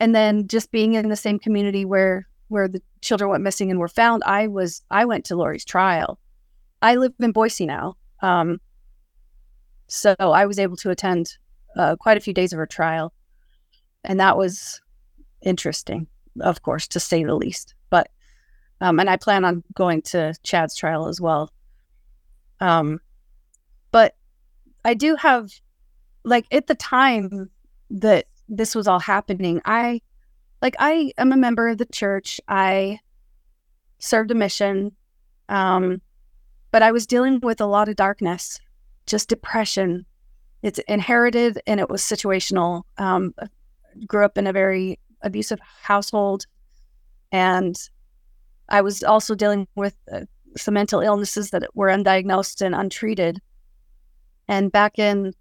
And 0.00 0.14
then 0.14 0.48
just 0.48 0.70
being 0.70 0.94
in 0.94 1.10
the 1.10 1.16
same 1.16 1.38
community 1.38 1.84
where 1.84 2.26
where 2.48 2.66
the 2.66 2.82
children 3.02 3.30
went 3.30 3.44
missing 3.44 3.70
and 3.70 3.78
were 3.78 3.88
found, 3.88 4.24
I 4.24 4.46
was 4.46 4.82
I 4.90 5.04
went 5.04 5.26
to 5.26 5.36
Lori's 5.36 5.64
trial. 5.64 6.18
I 6.80 6.96
live 6.96 7.12
in 7.20 7.32
Boise 7.32 7.66
now, 7.66 7.96
um, 8.22 8.58
so 9.86 10.14
I 10.18 10.46
was 10.46 10.58
able 10.58 10.76
to 10.78 10.88
attend 10.88 11.36
uh, 11.76 11.96
quite 11.96 12.16
a 12.16 12.20
few 12.20 12.32
days 12.32 12.54
of 12.54 12.56
her 12.56 12.66
trial, 12.66 13.12
and 14.02 14.18
that 14.18 14.38
was 14.38 14.80
interesting, 15.42 16.06
of 16.40 16.62
course, 16.62 16.88
to 16.88 17.00
say 17.00 17.22
the 17.22 17.34
least. 17.34 17.74
But 17.90 18.08
um, 18.80 18.98
and 18.98 19.10
I 19.10 19.16
plan 19.16 19.44
on 19.44 19.62
going 19.74 20.00
to 20.02 20.34
Chad's 20.42 20.74
trial 20.74 21.08
as 21.08 21.20
well. 21.20 21.52
Um, 22.60 23.00
but 23.92 24.16
I 24.86 24.94
do 24.94 25.16
have 25.16 25.50
like 26.24 26.46
at 26.52 26.66
the 26.66 26.74
time 26.74 27.50
that 27.90 28.26
this 28.48 28.74
was 28.74 28.86
all 28.86 29.00
happening, 29.00 29.60
I 29.64 30.00
like 30.62 30.76
I 30.78 31.12
am 31.18 31.32
a 31.32 31.36
member 31.36 31.68
of 31.68 31.78
the 31.78 31.86
church. 31.86 32.40
I 32.48 33.00
served 33.98 34.30
a 34.30 34.34
mission. 34.34 34.92
Um, 35.48 36.00
but 36.70 36.82
I 36.82 36.92
was 36.92 37.06
dealing 37.06 37.40
with 37.40 37.60
a 37.60 37.66
lot 37.66 37.88
of 37.88 37.96
darkness, 37.96 38.60
just 39.06 39.28
depression. 39.28 40.06
It's 40.62 40.78
inherited 40.80 41.60
and 41.66 41.80
it 41.80 41.88
was 41.88 42.02
situational. 42.02 42.82
Um, 42.98 43.34
grew 44.06 44.24
up 44.24 44.38
in 44.38 44.46
a 44.46 44.52
very 44.52 44.98
abusive 45.22 45.58
household, 45.60 46.46
and 47.32 47.76
I 48.68 48.82
was 48.82 49.02
also 49.02 49.34
dealing 49.34 49.66
with 49.74 49.96
uh, 50.12 50.20
some 50.56 50.74
mental 50.74 51.00
illnesses 51.00 51.50
that 51.50 51.64
were 51.74 51.88
undiagnosed 51.88 52.60
and 52.64 52.74
untreated. 52.74 53.40
And 54.48 54.70
back 54.70 54.98
in 54.98 55.34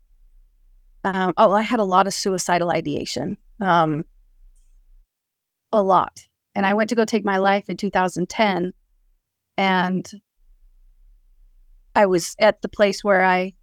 um, 1.03 1.33
oh, 1.38 1.51
I 1.51 1.62
had 1.62 1.79
a 1.79 1.85
lot 1.85 2.07
of 2.07 2.13
suicidal 2.13 2.71
ideation, 2.71 3.38
um, 3.62 4.05
a 5.71 5.81
lot. 5.81 6.25
And 6.55 6.65
I 6.65 6.73
went 6.73 6.89
to 6.89 6.95
go 6.95 7.05
take 7.05 7.23
my 7.23 7.38
life 7.38 7.69
in 7.69 7.77
2010, 7.77 8.73
and 9.57 10.12
I 11.95 12.05
was 12.05 12.35
at 12.39 12.62
the 12.62 12.69
place 12.69 13.03
where 13.03 13.23
I 13.23 13.53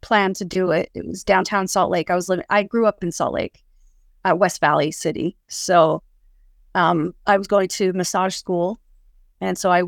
planned 0.00 0.36
to 0.36 0.44
do 0.44 0.70
it. 0.70 0.90
It 0.94 1.06
was 1.06 1.24
downtown 1.24 1.68
Salt 1.68 1.90
Lake. 1.90 2.10
I 2.10 2.14
was 2.14 2.28
living. 2.28 2.44
I 2.50 2.62
grew 2.62 2.86
up 2.86 3.02
in 3.02 3.12
Salt 3.12 3.34
Lake, 3.34 3.62
uh, 4.24 4.34
West 4.34 4.60
Valley 4.60 4.90
City. 4.90 5.36
So 5.48 6.02
um, 6.74 7.14
I 7.26 7.36
was 7.36 7.46
going 7.46 7.68
to 7.68 7.92
massage 7.92 8.34
school, 8.34 8.80
and 9.40 9.58
so 9.58 9.70
I 9.70 9.82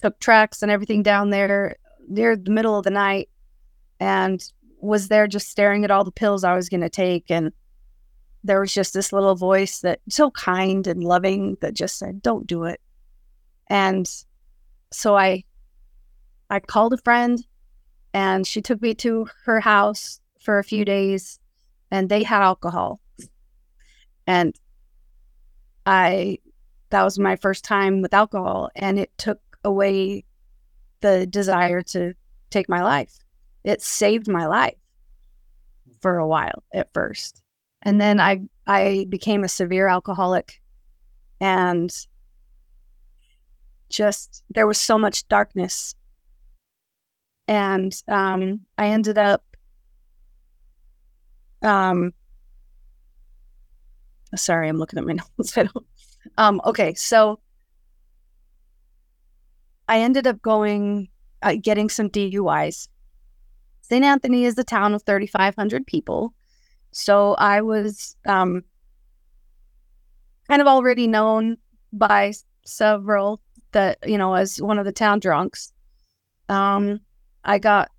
took 0.00 0.18
TRAX 0.18 0.62
and 0.62 0.70
everything 0.70 1.02
down 1.02 1.30
there 1.30 1.76
near 2.08 2.36
the 2.36 2.50
middle 2.50 2.76
of 2.76 2.84
the 2.84 2.90
night, 2.90 3.28
and 4.00 4.42
was 4.82 5.08
there 5.08 5.26
just 5.26 5.48
staring 5.48 5.84
at 5.84 5.90
all 5.90 6.04
the 6.04 6.12
pills 6.12 6.44
I 6.44 6.54
was 6.54 6.68
going 6.68 6.82
to 6.82 6.90
take. 6.90 7.30
And 7.30 7.52
there 8.44 8.60
was 8.60 8.74
just 8.74 8.92
this 8.92 9.12
little 9.12 9.36
voice 9.36 9.80
that 9.80 10.00
so 10.10 10.30
kind 10.32 10.86
and 10.86 11.02
loving 11.04 11.56
that 11.62 11.74
just 11.74 11.98
said, 11.98 12.20
"Don't 12.22 12.46
do 12.46 12.64
it." 12.64 12.80
And 13.68 14.10
so 14.92 15.16
I 15.16 15.44
I 16.50 16.60
called 16.60 16.92
a 16.92 16.98
friend 16.98 17.38
and 18.12 18.46
she 18.46 18.60
took 18.60 18.82
me 18.82 18.94
to 18.96 19.26
her 19.44 19.60
house 19.60 20.20
for 20.40 20.58
a 20.58 20.64
few 20.64 20.84
days 20.84 21.38
and 21.90 22.08
they 22.08 22.24
had 22.24 22.42
alcohol. 22.42 23.00
And 24.26 24.54
I 25.86 26.38
that 26.90 27.04
was 27.04 27.18
my 27.18 27.36
first 27.36 27.64
time 27.64 28.02
with 28.02 28.12
alcohol, 28.12 28.70
and 28.76 28.98
it 28.98 29.16
took 29.16 29.40
away 29.64 30.24
the 31.00 31.26
desire 31.26 31.80
to 31.80 32.14
take 32.50 32.68
my 32.68 32.82
life. 32.82 33.18
It 33.64 33.82
saved 33.82 34.28
my 34.28 34.46
life 34.46 34.76
for 36.00 36.18
a 36.18 36.26
while 36.26 36.62
at 36.74 36.92
first. 36.92 37.42
And 37.82 38.00
then 38.00 38.20
I 38.20 38.42
I 38.66 39.06
became 39.08 39.44
a 39.44 39.48
severe 39.48 39.88
alcoholic 39.88 40.60
and 41.40 41.92
just 43.88 44.42
there 44.50 44.66
was 44.66 44.78
so 44.78 44.98
much 44.98 45.26
darkness. 45.28 45.94
And 47.48 47.94
um 48.08 48.60
I 48.78 48.88
ended 48.88 49.18
up 49.18 49.44
um 51.62 52.12
sorry, 54.34 54.68
I'm 54.68 54.78
looking 54.78 54.98
at 54.98 55.04
my 55.06 55.12
notes. 55.38 55.58
Um 56.38 56.60
okay, 56.64 56.94
so 56.94 57.40
I 59.88 60.00
ended 60.00 60.26
up 60.26 60.40
going 60.40 61.08
uh, 61.42 61.56
getting 61.60 61.88
some 61.88 62.08
DUIs. 62.08 62.88
St. 63.82 64.04
Anthony 64.04 64.44
is 64.44 64.56
a 64.58 64.64
town 64.64 64.94
of 64.94 65.02
3,500 65.02 65.86
people. 65.86 66.32
So 66.92 67.34
I 67.34 67.60
was 67.60 68.16
um, 68.26 68.62
kind 70.48 70.60
of 70.60 70.68
already 70.68 71.06
known 71.06 71.56
by 71.92 72.32
several 72.64 73.40
that, 73.72 73.98
you 74.06 74.18
know, 74.18 74.34
as 74.34 74.60
one 74.60 74.78
of 74.78 74.84
the 74.84 74.92
town 74.92 75.18
drunks. 75.20 75.72
Um, 76.48 77.00
I 77.44 77.58
got 77.58 77.90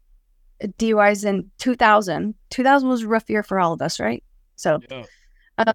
DUIs 0.64 1.26
in 1.26 1.50
2000. 1.60 2.36
2000 2.50 2.90
was 2.90 3.02
a 3.04 3.08
rough 3.08 3.30
year 3.30 3.44
for 3.44 3.60
all 3.60 3.74
of 3.74 3.82
us, 3.82 4.00
right? 4.00 4.24
So, 4.56 4.80
Yeah. 4.90 5.04
uh, 5.58 5.74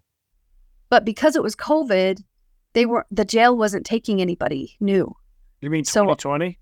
but 0.88 1.04
because 1.04 1.36
it 1.36 1.42
was 1.42 1.54
COVID, 1.56 2.22
they 2.72 2.86
were 2.86 3.06
the 3.10 3.24
jail 3.24 3.56
wasn't 3.56 3.84
taking 3.84 4.20
anybody 4.20 4.76
new. 4.80 5.14
You 5.60 5.70
mean 5.70 5.84
So- 5.84 6.02
2020? 6.04 6.58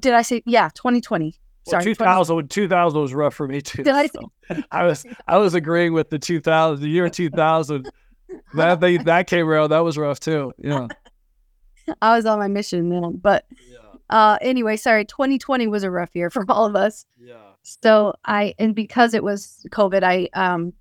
Did 0.00 0.14
I 0.14 0.22
say 0.22 0.42
yeah? 0.46 0.70
2020. 0.74 1.39
Well, 1.66 1.72
Sorry, 1.82 1.84
2000, 1.84 2.48
2000 2.50 3.00
was 3.00 3.14
rough 3.14 3.34
for 3.34 3.46
me 3.46 3.60
too. 3.60 3.82
Did 3.82 3.94
I 3.94 4.06
so 4.06 4.32
I 4.70 4.84
was 4.84 5.04
I 5.28 5.36
was 5.38 5.54
agreeing 5.54 5.92
with 5.92 6.10
the 6.10 6.18
2000, 6.18 6.82
the 6.82 6.88
year 6.88 7.08
2000. 7.10 7.90
that 8.54 8.80
they 8.80 8.96
that 8.98 9.26
came 9.26 9.48
around, 9.48 9.70
that 9.70 9.80
was 9.80 9.98
rough 9.98 10.20
too. 10.20 10.52
Yeah. 10.58 10.88
I 12.02 12.16
was 12.16 12.26
on 12.26 12.38
my 12.38 12.48
mission 12.48 12.88
then. 12.88 13.16
But 13.16 13.44
Yeah. 13.70 13.78
uh, 14.10 14.38
anyway, 14.40 14.76
sorry. 14.76 15.04
2020 15.04 15.66
was 15.66 15.82
a 15.82 15.90
rough 15.90 16.14
year 16.14 16.30
for 16.30 16.44
all 16.48 16.64
of 16.66 16.76
us. 16.76 17.04
Yeah. 17.18 17.34
So 17.62 18.14
I 18.24 18.54
and 18.58 18.74
because 18.74 19.12
it 19.14 19.22
was 19.22 19.64
COVID, 19.70 20.02
I 20.02 20.28
um 20.32 20.72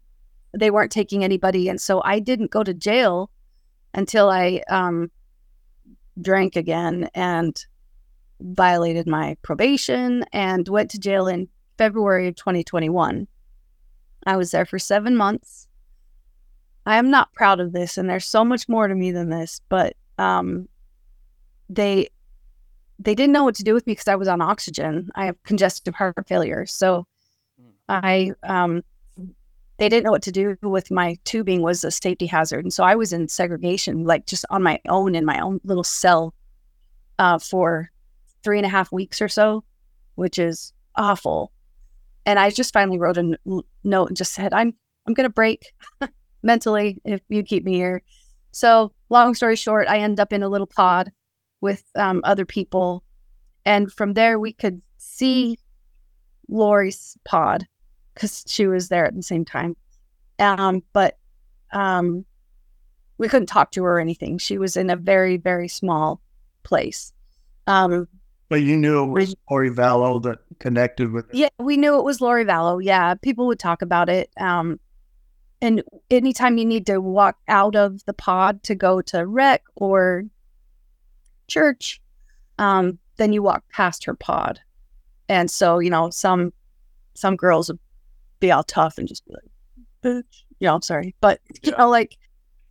they 0.58 0.72
weren't 0.72 0.92
taking 0.92 1.24
anybody, 1.24 1.68
and 1.70 1.80
so 1.80 2.02
I 2.04 2.20
didn't 2.20 2.52
go 2.52 2.64
to 2.64 2.74
jail 2.74 3.30
until 3.94 4.30
I 4.30 4.64
um 4.70 5.12
drank 6.22 6.56
again 6.56 7.10
and 7.14 7.66
violated 8.42 9.08
my 9.08 9.38
probation 9.42 10.24
and 10.34 10.68
went 10.68 10.92
to 10.92 11.00
jail 11.00 11.28
in 11.28 11.48
February 11.78 12.28
of 12.28 12.36
2021. 12.36 13.28
I 14.26 14.38
was 14.38 14.52
there 14.52 14.66
for 14.66 14.80
seven 14.80 15.16
months. 15.16 15.68
I 16.86 16.98
am 16.98 17.10
not 17.10 17.34
proud 17.34 17.60
of 17.60 17.72
this, 17.72 17.98
and 17.98 18.10
there's 18.10 18.26
so 18.26 18.44
much 18.44 18.68
more 18.68 18.88
to 18.88 18.96
me 18.96 19.12
than 19.12 19.30
this, 19.30 19.62
but 19.70 19.96
um, 20.18 20.68
they 21.70 22.10
they 23.02 23.16
didn't 23.16 23.32
know 23.32 23.46
what 23.46 23.56
to 23.56 23.64
do 23.64 23.74
with 23.74 23.88
me 23.88 23.94
because 23.94 24.10
I 24.10 24.16
was 24.16 24.28
on 24.28 24.42
oxygen. 24.42 25.10
I 25.16 25.26
have 25.26 25.42
congestive 25.44 25.96
heart 25.96 26.16
failure, 26.28 26.66
so 26.66 27.06
Mm. 27.90 28.36
I 28.44 28.50
um, 28.50 28.84
they 29.78 29.90
didn't 29.90 30.04
know 30.04 30.12
what 30.12 30.24
to 30.24 30.32
do 30.32 30.58
with 30.62 30.92
my 30.92 31.18
tubing 31.24 31.62
was 31.62 31.84
a 31.84 31.92
safety 31.92 32.26
hazard, 32.26 32.66
and 32.66 32.74
so 32.74 32.84
I 32.84 32.96
was 32.96 33.14
in 33.14 33.28
segregation, 33.28 34.04
like 34.04 34.26
just 34.26 34.46
on 34.50 34.64
my 34.64 34.80
own 34.88 35.16
in 35.16 35.26
my 35.26 35.40
own 35.40 35.60
little 35.64 35.84
cell, 35.84 36.34
uh, 37.18 37.40
for 37.40 37.92
three 38.44 38.58
and 38.58 38.66
a 38.66 38.70
half 38.70 38.92
weeks 38.92 39.22
or 39.22 39.28
so, 39.28 39.64
which 40.16 40.40
is 40.40 40.74
awful. 40.96 41.52
And 42.26 42.38
I 42.38 42.50
just 42.50 42.74
finally 42.74 43.00
wrote 43.00 43.18
a 43.18 43.22
n- 43.22 43.62
note 43.84 44.10
and 44.10 44.18
just 44.18 44.34
said, 44.34 44.54
"I'm 44.54 44.74
I'm 45.08 45.14
gonna 45.14 45.30
break 45.30 45.74
mentally 46.44 47.02
if 47.06 47.22
you 47.30 47.44
keep 47.44 47.64
me 47.64 47.74
here." 47.74 48.02
So, 48.52 48.92
long 49.10 49.34
story 49.36 49.56
short, 49.56 49.88
I 49.88 50.00
end 50.00 50.20
up 50.20 50.34
in 50.34 50.44
a 50.44 50.50
little 50.50 50.68
pod 50.68 51.12
with 51.62 51.84
um, 51.96 52.22
other 52.24 52.46
people, 52.46 53.04
and 53.66 53.92
from 53.92 54.14
there 54.14 54.40
we 54.40 54.54
could 54.54 54.82
see 54.98 55.58
Lori's 56.48 57.18
pod 57.26 57.66
because 58.14 58.44
she 58.48 58.68
was 58.68 58.90
there 58.90 59.06
at 59.06 59.16
the 59.16 59.24
same 59.24 59.46
time. 59.46 59.76
Um, 60.40 60.84
but 60.94 61.18
um, 61.72 62.26
we 63.18 63.28
couldn't 63.28 63.48
talk 63.48 63.72
to 63.72 63.84
her 63.84 63.98
or 63.98 64.00
anything. 64.00 64.38
She 64.38 64.58
was 64.58 64.78
in 64.78 64.90
a 64.90 64.96
very 64.96 65.38
very 65.38 65.68
small 65.68 66.22
place. 66.64 67.14
Um, 67.68 68.08
But 68.50 68.64
you 68.64 68.76
knew 68.76 69.04
it 69.04 69.08
was 69.08 69.36
Lori 69.50 69.70
Vallow 69.70 70.22
that 70.24 70.40
connected 70.60 71.12
with 71.12 71.30
it. 71.30 71.36
yeah, 71.36 71.50
we 71.60 71.78
knew 71.78 71.98
it 71.98 72.04
was 72.04 72.20
Lori 72.20 72.44
Vallow. 72.46 72.84
Yeah, 72.84 73.14
people 73.14 73.46
would 73.48 73.60
talk 73.60 73.82
about 73.84 74.10
it. 74.10 74.30
Um, 74.40 74.80
and 75.62 75.84
anytime 76.10 76.58
you 76.58 76.66
need 76.66 76.86
to 76.88 77.00
walk 77.00 77.38
out 77.48 77.76
of 77.76 78.04
the 78.06 78.14
pod 78.14 78.64
to 78.64 78.74
go 78.76 79.02
to 79.04 79.26
rec 79.28 79.62
or 79.76 80.24
church, 81.48 82.02
um, 82.58 82.98
then 83.18 83.34
you 83.34 83.44
walk 83.44 83.64
past 83.72 84.06
her 84.06 84.14
pod. 84.16 84.60
And 85.28 85.50
so, 85.52 85.80
you 85.80 85.90
know, 85.90 86.10
some 86.10 86.54
some 87.14 87.36
girls 87.36 87.68
would 87.70 87.80
be 88.40 88.52
all 88.52 88.64
tough 88.64 88.98
and 88.98 89.08
just 89.08 89.26
be 89.26 89.34
like, 89.34 89.44
bitch. 90.04 90.44
Yeah, 90.60 90.74
I'm 90.74 90.82
sorry. 90.82 91.14
But 91.22 91.40
you 91.62 91.72
Yeah. 91.72 91.78
know, 91.78 91.90
like 91.90 92.18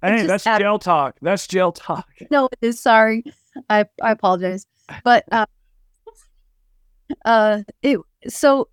Hey, 0.03 0.27
that's 0.27 0.47
add- 0.47 0.61
jail 0.61 0.79
talk. 0.79 1.17
That's 1.23 1.47
jail 1.47 1.73
talk. 1.73 2.09
no, 2.31 2.47
it 2.47 2.59
is 2.63 2.81
sorry. 2.81 3.25
I 3.71 3.85
I 4.03 4.11
apologize. 4.13 4.67
But 5.05 5.25
uh, 5.31 5.47
uh 7.25 7.63
it 7.83 7.99
so 8.29 8.69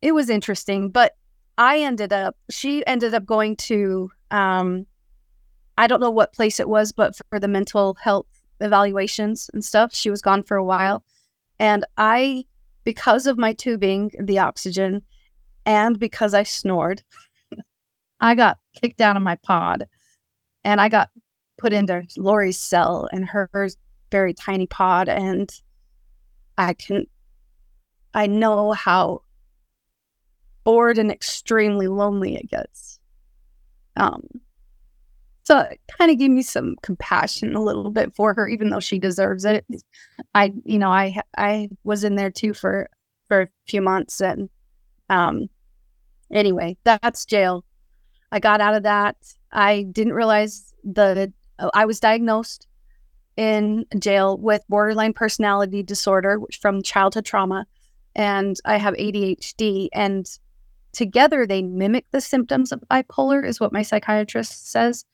it 0.00 0.12
was 0.12 0.28
interesting, 0.28 0.90
but 0.90 1.14
I 1.58 1.80
ended 1.80 2.12
up 2.12 2.36
she 2.50 2.84
ended 2.86 3.14
up 3.14 3.24
going 3.24 3.56
to 3.56 4.10
um 4.30 4.86
I 5.78 5.86
don't 5.86 6.00
know 6.00 6.10
what 6.10 6.34
place 6.34 6.60
it 6.60 6.68
was, 6.68 6.92
but 6.92 7.16
for 7.30 7.40
the 7.40 7.48
mental 7.48 7.94
health 7.94 8.26
evaluations 8.60 9.48
and 9.52 9.64
stuff, 9.64 9.94
she 9.94 10.10
was 10.10 10.22
gone 10.22 10.42
for 10.42 10.56
a 10.56 10.64
while. 10.64 11.02
And 11.58 11.84
I 11.96 12.44
because 12.84 13.26
of 13.26 13.38
my 13.38 13.52
tubing, 13.52 14.10
the 14.20 14.38
oxygen, 14.38 15.02
and 15.64 15.98
because 15.98 16.34
I 16.34 16.42
snored, 16.42 17.02
I 18.20 18.34
got 18.34 18.58
kicked 18.74 19.00
out 19.00 19.16
of 19.16 19.22
my 19.22 19.36
pod 19.36 19.86
and 20.64 20.80
I 20.80 20.88
got 20.88 21.10
put 21.58 21.72
into 21.72 22.02
Lori's 22.16 22.58
cell 22.58 23.08
and 23.12 23.24
her 23.26 23.48
very 24.10 24.34
tiny 24.34 24.66
pod 24.66 25.08
and 25.08 25.50
I 26.58 26.74
can 26.74 27.06
I 28.14 28.26
know 28.26 28.72
how 28.72 29.22
bored 30.64 30.98
and 30.98 31.10
extremely 31.10 31.88
lonely 31.88 32.36
it 32.36 32.48
gets. 32.50 32.98
Um 33.96 34.26
so 35.44 35.58
it 35.58 35.80
kind 35.98 36.10
of 36.10 36.18
gave 36.18 36.30
me 36.30 36.42
some 36.42 36.76
compassion 36.82 37.56
a 37.56 37.62
little 37.62 37.90
bit 37.90 38.14
for 38.14 38.32
her 38.34 38.48
even 38.48 38.70
though 38.70 38.80
she 38.80 38.98
deserves 38.98 39.44
it. 39.44 39.64
I 40.34 40.52
you 40.64 40.78
know 40.78 40.90
I 40.90 41.20
I 41.36 41.68
was 41.84 42.04
in 42.04 42.16
there 42.16 42.30
too 42.30 42.54
for 42.54 42.88
for 43.28 43.42
a 43.42 43.48
few 43.66 43.82
months 43.82 44.20
and 44.20 44.48
um 45.10 45.48
anyway, 46.30 46.76
that's 46.84 47.24
jail. 47.24 47.64
I 48.32 48.40
got 48.40 48.60
out 48.60 48.74
of 48.74 48.84
that. 48.84 49.16
I 49.52 49.82
didn't 49.92 50.14
realize 50.14 50.72
the 50.84 51.32
uh, 51.58 51.70
I 51.74 51.84
was 51.84 52.00
diagnosed 52.00 52.66
in 53.36 53.86
jail 53.98 54.36
with 54.38 54.62
borderline 54.68 55.12
personality 55.12 55.82
disorder 55.82 56.40
from 56.60 56.82
childhood 56.82 57.24
trauma 57.24 57.66
and 58.14 58.56
I 58.64 58.76
have 58.76 58.94
ADHD 58.94 59.88
and 59.92 60.26
together 60.92 61.46
they 61.46 61.62
mimic 61.62 62.06
the 62.10 62.20
symptoms 62.20 62.72
of 62.72 62.82
bipolar 62.90 63.46
is 63.46 63.60
what 63.60 63.72
my 63.72 63.82
psychiatrist 63.82 64.70
says 64.70 65.04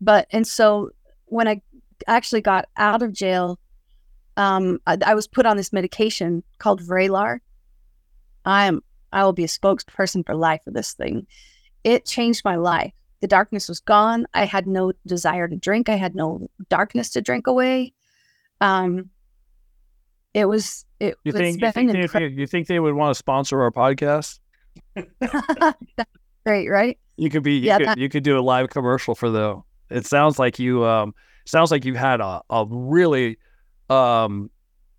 but 0.00 0.26
and 0.30 0.46
so 0.46 0.90
when 1.26 1.46
I 1.46 1.60
actually 2.06 2.40
got 2.40 2.66
out 2.76 3.02
of 3.02 3.12
jail 3.12 3.58
um 4.36 4.80
I, 4.86 4.96
I 5.04 5.14
was 5.14 5.26
put 5.28 5.46
on 5.46 5.56
this 5.56 5.72
medication 5.72 6.42
called 6.58 6.80
Vraylar 6.80 7.40
I 8.44 8.66
am 8.66 8.82
I 9.12 9.24
will 9.24 9.34
be 9.34 9.44
a 9.44 9.48
spokesperson 9.48 10.24
for 10.24 10.34
life 10.34 10.62
for 10.64 10.70
this 10.70 10.94
thing 10.94 11.26
it 11.84 12.06
changed 12.06 12.42
my 12.44 12.56
life 12.56 12.92
the 13.22 13.28
darkness 13.28 13.68
was 13.68 13.80
gone. 13.80 14.26
I 14.34 14.44
had 14.44 14.66
no 14.66 14.92
desire 15.06 15.46
to 15.46 15.56
drink. 15.56 15.88
I 15.88 15.94
had 15.94 16.14
no 16.14 16.50
darkness 16.68 17.08
to 17.10 17.22
drink 17.22 17.46
away. 17.46 17.94
Um, 18.60 19.10
it 20.34 20.46
was 20.46 20.84
it 21.00 21.14
You 21.24 21.32
think 21.32 21.60
you 21.60 21.70
think, 21.72 21.92
they, 22.12 22.26
you 22.28 22.46
think 22.46 22.66
they 22.66 22.80
would 22.80 22.94
want 22.94 23.10
to 23.14 23.18
sponsor 23.18 23.60
our 23.62 23.70
podcast? 23.70 24.38
That's 25.20 26.10
great, 26.44 26.68
right? 26.68 26.98
You 27.16 27.30
could 27.30 27.42
be 27.42 27.54
you 27.54 27.66
Yeah, 27.66 27.78
could 27.78 27.86
that- 27.88 27.98
you 27.98 28.08
could 28.08 28.22
do 28.24 28.38
a 28.38 28.40
live 28.40 28.70
commercial 28.70 29.14
for 29.14 29.30
them. 29.30 29.62
It 29.90 30.06
sounds 30.06 30.38
like 30.38 30.58
you 30.58 30.84
um 30.84 31.14
sounds 31.44 31.70
like 31.70 31.84
you've 31.84 31.96
had 31.96 32.20
a, 32.20 32.40
a 32.50 32.64
really 32.68 33.38
um 33.90 34.50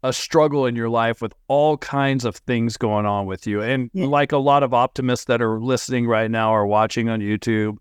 a 0.06 0.12
struggle 0.12 0.66
in 0.66 0.76
your 0.76 0.90
life 0.90 1.22
with 1.22 1.34
all 1.48 1.78
kinds 1.78 2.26
of 2.26 2.36
things 2.36 2.76
going 2.76 3.06
on 3.06 3.26
with 3.26 3.48
you. 3.48 3.62
And 3.62 3.90
Yeah. 3.94 4.06
like 4.08 4.34
a 4.34 4.38
lot 4.38 4.62
of 4.62 4.74
optimists 4.74 5.26
that 5.26 5.42
are 5.42 5.62
listening 5.62 6.08
right 6.08 6.30
now 6.30 6.54
or 6.54 6.68
watching 6.68 7.08
on 7.08 7.22
YouTube, 7.22 7.78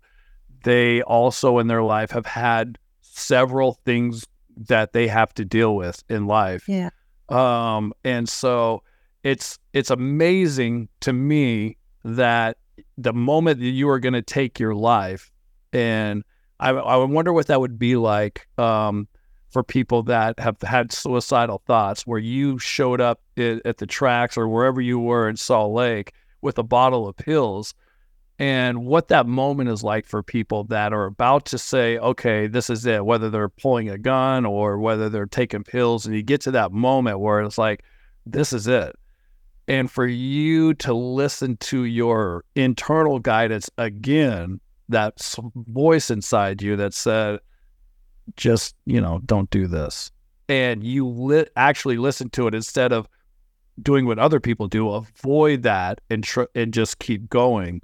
they 0.63 1.01
also 1.01 1.59
in 1.59 1.67
their 1.67 1.83
life 1.83 2.11
have 2.11 2.25
had 2.25 2.77
several 3.01 3.73
things 3.85 4.25
that 4.55 4.93
they 4.93 5.07
have 5.09 5.33
to 5.33 5.43
deal 5.43 5.75
with 5.75 6.01
in 6.09 6.25
life. 6.25 6.63
Yeah. 6.69 6.89
Um, 7.29 7.93
and 8.03 8.27
so 8.27 8.83
it's 9.23 9.59
it's 9.73 9.89
amazing 9.89 10.89
to 11.01 11.13
me 11.13 11.77
that 12.03 12.57
the 12.97 13.13
moment 13.13 13.59
that 13.59 13.65
you 13.67 13.89
are 13.89 13.99
going 13.99 14.13
to 14.13 14.21
take 14.21 14.59
your 14.59 14.75
life, 14.75 15.31
and 15.71 16.23
I, 16.59 16.69
I 16.71 16.97
wonder 16.97 17.31
what 17.33 17.47
that 17.47 17.59
would 17.61 17.79
be 17.79 17.95
like 17.95 18.47
um, 18.57 19.07
for 19.49 19.63
people 19.63 20.03
that 20.03 20.39
have 20.39 20.61
had 20.61 20.91
suicidal 20.91 21.61
thoughts, 21.65 22.05
where 22.05 22.19
you 22.19 22.59
showed 22.59 22.99
up 22.99 23.21
i- 23.37 23.61
at 23.65 23.77
the 23.77 23.85
tracks 23.87 24.37
or 24.37 24.47
wherever 24.47 24.81
you 24.81 24.99
were 24.99 25.29
in 25.29 25.37
Salt 25.37 25.73
Lake 25.73 26.13
with 26.41 26.57
a 26.57 26.63
bottle 26.63 27.07
of 27.07 27.15
pills 27.15 27.73
and 28.39 28.85
what 28.85 29.09
that 29.09 29.27
moment 29.27 29.69
is 29.69 29.83
like 29.83 30.07
for 30.07 30.23
people 30.23 30.63
that 30.65 30.91
are 30.91 31.05
about 31.05 31.45
to 31.45 31.57
say, 31.57 31.97
okay, 31.99 32.47
this 32.47 32.69
is 32.69 32.85
it, 32.85 33.05
whether 33.05 33.29
they're 33.29 33.49
pulling 33.49 33.89
a 33.89 33.97
gun 33.97 34.45
or 34.45 34.79
whether 34.79 35.07
they're 35.07 35.27
taking 35.27 35.63
pills. 35.63 36.05
And 36.05 36.15
you 36.15 36.23
get 36.23 36.41
to 36.41 36.51
that 36.51 36.71
moment 36.71 37.19
where 37.19 37.41
it's 37.41 37.59
like, 37.59 37.83
this 38.25 38.51
is 38.51 38.67
it. 38.67 38.95
And 39.67 39.89
for 39.89 40.07
you 40.07 40.73
to 40.75 40.93
listen 40.93 41.57
to 41.57 41.85
your 41.85 42.43
internal 42.55 43.19
guidance 43.19 43.69
again, 43.77 44.59
that 44.89 45.21
voice 45.55 46.09
inside 46.09 46.61
you 46.61 46.75
that 46.75 46.93
said, 46.93 47.39
just, 48.35 48.75
you 48.85 48.99
know, 48.99 49.21
don't 49.25 49.49
do 49.51 49.67
this. 49.67 50.11
And 50.49 50.83
you 50.83 51.07
li- 51.07 51.45
actually 51.55 51.97
listen 51.97 52.29
to 52.31 52.47
it 52.47 52.55
instead 52.55 52.91
of 52.91 53.07
doing 53.81 54.05
what 54.05 54.19
other 54.19 54.39
people 54.39 54.67
do, 54.67 54.89
avoid 54.89 55.63
that 55.63 56.01
and 56.09 56.23
tr- 56.23 56.43
and 56.55 56.73
just 56.73 56.99
keep 56.99 57.29
going 57.29 57.81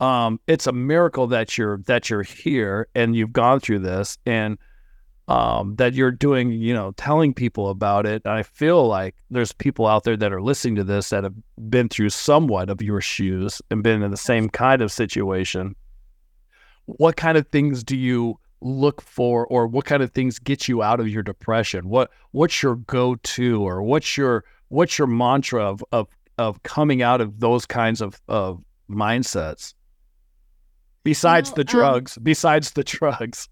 um, 0.00 0.40
it's 0.46 0.66
a 0.66 0.72
miracle 0.72 1.26
that 1.28 1.58
you're 1.58 1.78
that 1.86 2.08
you're 2.08 2.22
here 2.22 2.88
and 2.94 3.14
you've 3.14 3.32
gone 3.32 3.60
through 3.60 3.80
this 3.80 4.18
and 4.24 4.58
um, 5.28 5.76
that 5.76 5.94
you're 5.94 6.10
doing 6.10 6.52
you 6.52 6.72
know 6.72 6.92
telling 6.92 7.34
people 7.34 7.68
about 7.68 8.06
it. 8.06 8.26
I 8.26 8.42
feel 8.42 8.88
like 8.88 9.14
there's 9.30 9.52
people 9.52 9.86
out 9.86 10.04
there 10.04 10.16
that 10.16 10.32
are 10.32 10.42
listening 10.42 10.76
to 10.76 10.84
this 10.84 11.10
that 11.10 11.24
have 11.24 11.34
been 11.68 11.88
through 11.88 12.10
somewhat 12.10 12.70
of 12.70 12.80
your 12.80 13.00
shoes 13.02 13.60
and 13.70 13.82
been 13.82 14.02
in 14.02 14.10
the 14.10 14.16
same 14.16 14.48
kind 14.48 14.80
of 14.80 14.90
situation. 14.90 15.76
What 16.86 17.16
kind 17.16 17.36
of 17.36 17.46
things 17.48 17.84
do 17.84 17.96
you 17.96 18.40
look 18.62 19.00
for 19.00 19.46
or 19.46 19.66
what 19.66 19.84
kind 19.84 20.02
of 20.02 20.10
things 20.12 20.38
get 20.38 20.66
you 20.66 20.82
out 20.82 20.98
of 20.98 21.08
your 21.08 21.22
depression? 21.22 21.90
What 21.90 22.10
what's 22.30 22.62
your 22.62 22.76
go-to 22.76 23.62
or 23.62 23.82
what's 23.82 24.16
your 24.16 24.44
what's 24.68 24.96
your 24.98 25.08
mantra 25.08 25.62
of 25.62 25.84
of, 25.92 26.08
of 26.38 26.62
coming 26.62 27.02
out 27.02 27.20
of 27.20 27.38
those 27.38 27.66
kinds 27.66 28.00
of, 28.00 28.18
of 28.28 28.64
mindsets 28.90 29.74
besides 31.04 31.50
Well, 31.50 31.56
the 31.56 31.60
um, 31.62 31.66
drugs 31.66 32.18
besides 32.22 32.72
the 32.72 32.84
drugs 32.84 33.48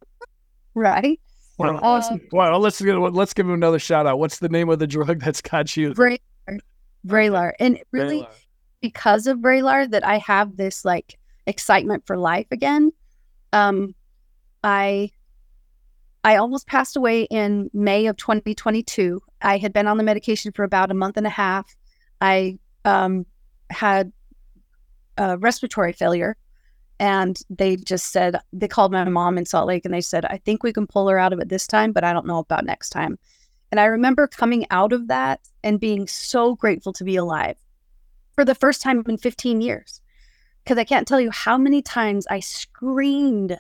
Right. 0.74 1.18
Well, 1.58 1.80
Awesome. 1.82 2.20
well 2.30 2.61
let's 2.61 2.80
give 2.80 2.96
let's 2.96 3.34
give 3.34 3.46
him 3.46 3.54
another 3.54 3.78
shout 3.80 4.06
out 4.06 4.18
what's 4.18 4.38
the 4.38 4.48
name 4.48 4.68
of 4.68 4.78
the 4.78 4.87
drug 4.87 5.20
that's 5.20 5.40
got 5.40 5.76
you 5.76 5.92
Vraylar. 5.92 6.18
Vraylar. 7.06 7.52
And 7.58 7.80
really, 7.90 8.20
Vraylar. 8.20 8.28
because 8.80 9.26
of 9.26 9.38
Vraylar 9.38 9.90
that 9.90 10.06
I 10.06 10.18
have 10.18 10.56
this 10.56 10.84
like 10.84 11.18
excitement 11.46 12.06
for 12.06 12.16
life 12.16 12.46
again. 12.52 12.92
Um, 13.52 13.94
I 14.62 15.11
I 16.24 16.37
almost 16.37 16.66
passed 16.66 16.96
away 16.96 17.22
in 17.22 17.70
May 17.72 18.06
of 18.06 18.16
2022. 18.16 19.20
I 19.40 19.58
had 19.58 19.72
been 19.72 19.87
on 19.87 19.96
the 19.96 20.04
medication 20.04 20.52
for 20.52 20.64
about 20.64 20.90
a 20.90 20.94
month 20.94 21.16
and 21.16 21.26
a 21.26 21.30
half. 21.30 21.74
I 22.20 22.58
um, 22.84 23.24
had 23.70 24.12
uh, 25.16 25.38
respiratory 25.40 25.92
failure, 25.92 26.37
and 27.00 27.40
they 27.50 27.76
just 27.76 28.12
said 28.12 28.40
they 28.52 28.68
called 28.68 28.92
my 28.92 29.04
mom 29.04 29.38
in 29.38 29.46
Salt 29.46 29.68
Lake 29.68 29.84
and 29.84 29.94
they 29.94 30.00
said, 30.00 30.24
"I 30.24 30.38
think 30.38 30.62
we 30.62 30.72
can 30.72 30.87
pull 30.87 31.08
her 31.08 31.18
out 31.18 31.32
of 31.32 31.40
it 31.40 31.48
this 31.48 31.66
time, 31.66 31.92
but 31.92 32.04
I 32.04 32.12
don't 32.12 32.26
know 32.26 32.38
about 32.38 32.64
next 32.64 32.90
time." 32.90 33.18
And 33.70 33.78
I 33.78 33.84
remember 33.84 34.26
coming 34.26 34.66
out 34.70 34.92
of 34.92 35.08
that 35.08 35.40
and 35.62 35.78
being 35.78 36.06
so 36.06 36.54
grateful 36.54 36.92
to 36.94 37.04
be 37.04 37.16
alive 37.16 37.56
for 38.34 38.44
the 38.44 38.54
first 38.54 38.82
time 38.82 39.02
in 39.08 39.18
15 39.18 39.61
years. 39.61 40.00
Because 40.64 40.78
I 40.78 40.84
can't 40.84 41.08
tell 41.08 41.20
you 41.20 41.30
how 41.30 41.58
many 41.58 41.82
times 41.82 42.26
I 42.30 42.40
screamed, 42.40 43.58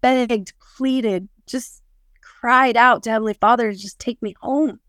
begged, 0.00 0.52
pleaded, 0.76 1.28
just 1.46 1.82
cried 2.20 2.76
out 2.76 3.02
to 3.02 3.10
Heavenly 3.10 3.34
Father 3.34 3.72
to 3.72 3.78
just 3.78 3.98
take 3.98 4.20
me 4.22 4.34
home. 4.40 4.80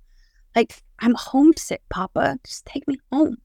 Like, 0.55 0.83
I'm 0.99 1.15
homesick, 1.15 1.81
Papa. 1.89 2.39
Just 2.43 2.65
take 2.65 2.87
me 2.87 2.99
home. 3.11 3.37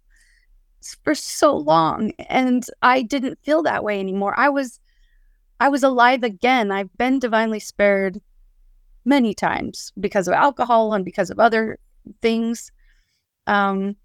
For 1.04 1.14
so 1.14 1.56
long. 1.56 2.12
And 2.28 2.66
I 2.82 3.02
didn't 3.02 3.38
feel 3.42 3.62
that 3.62 3.84
way 3.84 4.00
anymore. 4.00 4.38
I 4.38 4.48
was 4.48 4.80
I 5.60 5.68
was 5.68 5.82
alive 5.82 6.24
again. 6.24 6.72
I've 6.72 6.92
been 6.98 7.18
divinely 7.18 7.60
spared 7.60 8.20
many 9.04 9.34
times 9.34 9.92
because 10.00 10.26
of 10.26 10.34
alcohol 10.34 10.92
and 10.92 11.04
because 11.04 11.30
of 11.30 11.38
other 11.38 11.78
things. 12.20 12.72
Um, 13.46 13.96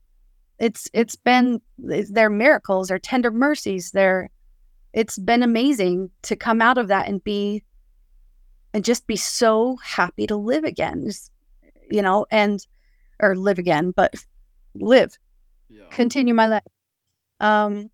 it's 0.60 0.90
it's 0.94 1.16
been 1.16 1.62
they're 1.78 2.30
miracles, 2.30 2.88
they're 2.88 3.00
tender 3.00 3.32
mercies. 3.32 3.92
They're 3.92 4.30
it's 4.94 5.18
been 5.18 5.44
amazing 5.44 6.10
to 6.24 6.36
come 6.36 6.62
out 6.62 6.78
of 6.78 6.88
that 6.88 7.08
and 7.08 7.24
be 7.24 7.64
and 8.74 8.84
just 8.86 9.08
be 9.08 9.16
so 9.16 9.78
happy 9.84 10.28
to 10.28 10.36
live 10.36 10.64
again. 10.64 11.06
Just, 11.06 11.32
you 11.90 12.02
know, 12.02 12.26
and 12.32 12.66
or 13.20 13.36
live 13.36 13.58
again, 13.58 13.92
but 13.92 14.14
live 14.76 15.18
continue 15.90 16.34
my 16.34 16.48
life. 16.48 16.64
Um, 17.40 17.90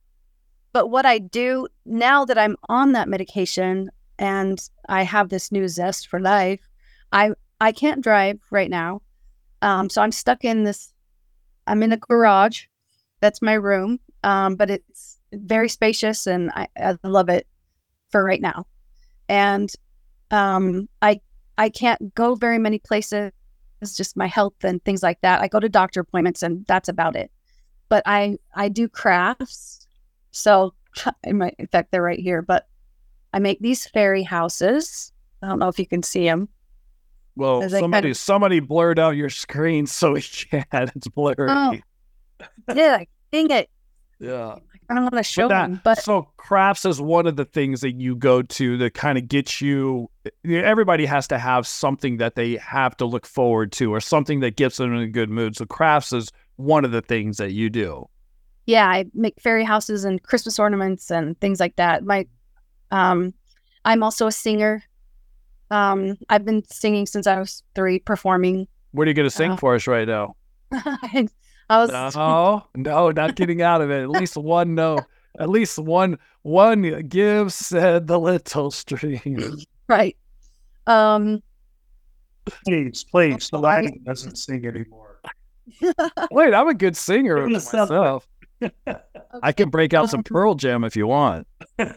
but 0.72 0.90
what 0.90 1.06
I 1.06 1.20
do 1.20 1.68
now 1.86 2.26
that 2.26 2.38
I'm 2.38 2.56
on 2.70 2.94
that 2.94 3.08
medication 3.08 3.90
and 4.18 4.60
I 4.90 5.04
have 5.04 5.30
this 5.30 5.52
new 5.52 5.68
zest 5.68 6.08
for 6.08 6.20
life, 6.20 6.62
I 7.12 7.32
I 7.62 7.72
can't 7.72 8.02
drive 8.02 8.40
right 8.52 8.70
now, 8.70 9.02
um, 9.62 9.90
so 9.90 10.02
I'm 10.02 10.12
stuck 10.12 10.44
in 10.44 10.64
this. 10.64 10.94
I'm 11.68 11.84
in 11.84 11.94
a 11.94 11.98
garage. 11.98 12.64
That's 13.22 13.42
my 13.42 13.54
room, 13.54 14.00
um, 14.24 14.56
but 14.56 14.70
it's 14.70 15.20
very 15.32 15.70
spacious 15.70 16.28
and 16.28 16.52
I, 16.52 16.68
I 16.78 16.98
love 17.04 17.30
it 17.30 17.48
for 18.10 18.24
right 18.24 18.42
now. 18.42 18.66
And 19.30 19.72
um, 20.32 20.90
I 21.02 21.22
I 21.58 21.70
can't 21.70 22.14
go 22.16 22.36
very 22.36 22.60
many 22.60 22.80
places. 22.80 23.32
It's 23.82 23.96
just 23.96 24.18
my 24.18 24.28
health 24.28 24.64
and 24.64 24.84
things 24.84 25.04
like 25.04 25.22
that. 25.22 25.42
I 25.42 25.48
go 25.48 25.60
to 25.60 25.70
doctor 25.70 26.02
appointments 26.02 26.44
and 26.44 26.66
that's 26.68 26.90
about 26.90 27.16
it 27.16 27.32
but 27.94 28.02
I 28.08 28.38
I 28.56 28.70
do 28.70 28.90
crafts. 28.90 29.86
So 30.32 30.74
in 31.24 31.38
my 31.38 31.52
in 31.60 31.68
fact 31.68 31.92
they're 31.92 32.02
right 32.02 32.18
here, 32.18 32.42
but 32.42 32.68
I 33.34 33.38
make 33.38 33.60
these 33.60 33.86
fairy 33.86 34.24
houses. 34.24 35.12
I 35.44 35.48
don't 35.48 35.60
know 35.60 35.68
if 35.68 35.78
you 35.78 35.86
can 35.86 36.02
see 36.02 36.26
them. 36.26 36.50
well 37.36 37.58
I 37.60 37.68
kind 37.70 37.72
somebody 37.72 38.10
of- 38.10 38.18
somebody 38.18 38.60
blurred 38.62 38.98
out 38.98 39.12
your 39.16 39.30
screen 39.30 39.86
so 39.86 40.16
can't 40.52 40.66
it's 40.96 41.08
blurry 41.10 41.36
Oh. 41.40 41.76
Yeah, 42.76 43.04
dang 43.32 43.52
it! 43.52 43.70
yeah 44.20 44.56
I 44.90 44.96
don't 44.96 45.04
want 45.04 45.16
to 45.18 45.24
show 45.24 45.48
But 45.48 45.50
that- 45.50 45.62
them, 45.70 45.82
but 45.84 45.98
so 46.02 46.30
crafts 46.38 46.84
is 46.86 47.00
one 47.00 47.28
of 47.28 47.36
the 47.36 47.46
things 47.46 47.82
that 47.82 47.92
you 47.94 48.16
go 48.16 48.42
to 48.42 48.78
that 48.78 48.94
kind 48.96 49.18
of 49.20 49.28
get 49.28 49.62
you 49.62 50.10
eh, 50.26 50.30
everybody 50.62 51.06
has 51.06 51.28
to 51.28 51.38
have 51.38 51.68
something 51.68 52.18
that 52.18 52.34
they 52.36 52.56
have 52.58 52.98
to 52.98 53.06
look 53.06 53.26
forward 53.28 53.72
to 53.74 53.94
or 53.94 54.00
something 54.02 54.40
that 54.40 54.56
gets 54.56 54.78
them 54.78 54.94
in 54.96 55.02
a 55.02 55.08
good 55.08 55.30
mood 55.30 55.56
so 55.56 55.66
crafts 55.66 56.12
is 56.12 56.32
one 56.58 56.86
of 56.86 56.92
the 56.92 57.02
things 57.02 57.38
that 57.38 57.52
you 57.52 57.70
do 57.70 58.08
yeah, 58.66 58.88
I 58.88 59.06
make 59.14 59.40
fairy 59.42 59.64
houses 59.64 60.06
and 60.06 60.22
Christmas 60.24 60.58
ornaments 60.60 61.12
and 61.12 61.40
things 61.40 61.60
like 61.60 61.76
that. 61.76 62.06
My, 62.06 62.26
um, 62.92 63.34
I'm 63.84 64.04
also 64.04 64.28
a 64.28 64.32
singer. 64.32 64.84
Um, 65.70 66.18
I've 66.30 66.46
been 66.46 66.64
singing 66.70 67.06
since 67.06 67.28
I 67.28 67.40
was 67.40 67.64
three, 67.76 68.00
performing. 68.00 68.68
what 68.92 69.08
are 69.08 69.10
you 69.10 69.16
going 69.16 69.30
to 69.30 69.36
sing 69.36 69.52
Uh, 69.52 69.58
for 69.58 69.76
us 69.76 69.88
right 69.88 70.08
now 70.08 70.36
I 70.72 71.28
was 71.70 71.92
no 72.16 72.64
no 72.76 73.10
not 73.12 73.36
getting 73.36 73.62
out 73.62 73.82
of 73.82 73.90
it 73.90 74.04
at 74.04 74.10
least 74.10 74.38
one 74.38 74.76
no 74.76 75.00
at 75.40 75.50
least 75.50 75.80
one 75.80 76.20
one 76.44 77.08
give 77.08 77.52
said 77.52 78.06
the 78.08 78.20
little 78.20 78.70
stream 78.70 79.58
right. 79.88 80.16
Um, 80.86 81.42
please, 82.46 83.04
please. 83.06 83.50
The 83.50 83.58
lighting 83.58 84.02
doesn't 84.06 84.38
sing 84.38 84.66
anymore. 84.66 85.13
wait 86.32 86.54
i'm 86.54 86.68
a 86.68 86.74
good 86.74 86.96
singer 86.98 87.48
myself 87.48 88.28
i 89.42 89.52
can 89.52 89.70
break 89.70 89.94
out 89.94 90.10
some 90.10 90.24
pearl 90.24 90.56
jam 90.56 90.84
if 90.84 90.96
you 90.96 91.08
want 91.08 91.48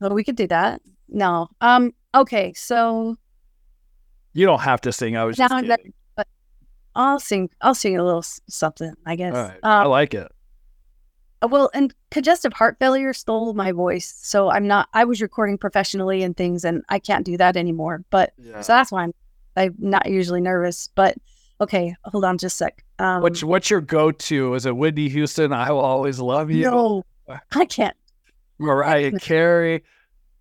Oh, 0.00 0.12
we 0.12 0.24
could 0.24 0.36
do 0.36 0.46
that. 0.48 0.82
No. 1.08 1.48
Um. 1.62 1.92
Okay. 2.14 2.52
So 2.52 3.16
you 4.34 4.44
don't 4.44 4.60
have 4.60 4.82
to 4.82 4.92
sing 4.92 5.16
i 5.16 5.24
was 5.24 5.38
just 5.38 5.50
Now 5.50 5.62
that- 5.62 5.78
kidding. 5.78 5.94
I'll 6.94 7.18
sing. 7.18 7.48
I'll 7.62 7.74
sing 7.74 7.96
a 7.98 8.04
little 8.04 8.22
something. 8.22 8.92
I 9.06 9.16
guess. 9.16 9.32
Right. 9.32 9.58
I 9.62 9.82
Um, 9.84 9.88
like 9.88 10.12
it. 10.12 10.30
well, 11.48 11.70
and 11.72 11.94
congestive 12.10 12.52
heart 12.52 12.76
failure 12.78 13.12
stole 13.14 13.54
my 13.54 13.72
voice, 13.72 14.14
so 14.22 14.50
I'm 14.50 14.66
not. 14.66 14.88
I 14.92 15.04
was 15.04 15.22
recording 15.22 15.56
professionally 15.56 16.22
and 16.22 16.36
things, 16.36 16.62
and 16.64 16.82
I 16.90 16.98
can't 16.98 17.24
do 17.24 17.38
that 17.38 17.56
anymore. 17.56 18.04
But 18.10 18.32
Yeah. 18.36 18.60
so 18.60 18.74
that's 18.74 18.92
why 18.92 19.02
I'm. 19.04 19.14
I'm 19.56 19.74
not 19.78 20.10
usually 20.10 20.42
nervous. 20.42 20.88
But 20.94 21.16
okay, 21.60 21.94
hold 22.04 22.24
on 22.24 22.38
just 22.38 22.56
a 22.60 22.64
sec. 22.64 22.84
Um, 22.98 23.22
What's 23.22 23.42
what's 23.44 23.70
your 23.70 23.80
go 23.80 24.10
to? 24.10 24.54
Is 24.54 24.66
it 24.66 24.76
Whitney 24.76 25.08
Houston? 25.08 25.52
I 25.52 25.70
will 25.70 25.80
always 25.80 26.18
love 26.18 26.50
you. 26.50 26.62
no, 26.70 27.02
I 27.52 27.64
can't. 27.66 27.96
Mariah 28.58 29.12
Carey. 29.20 29.82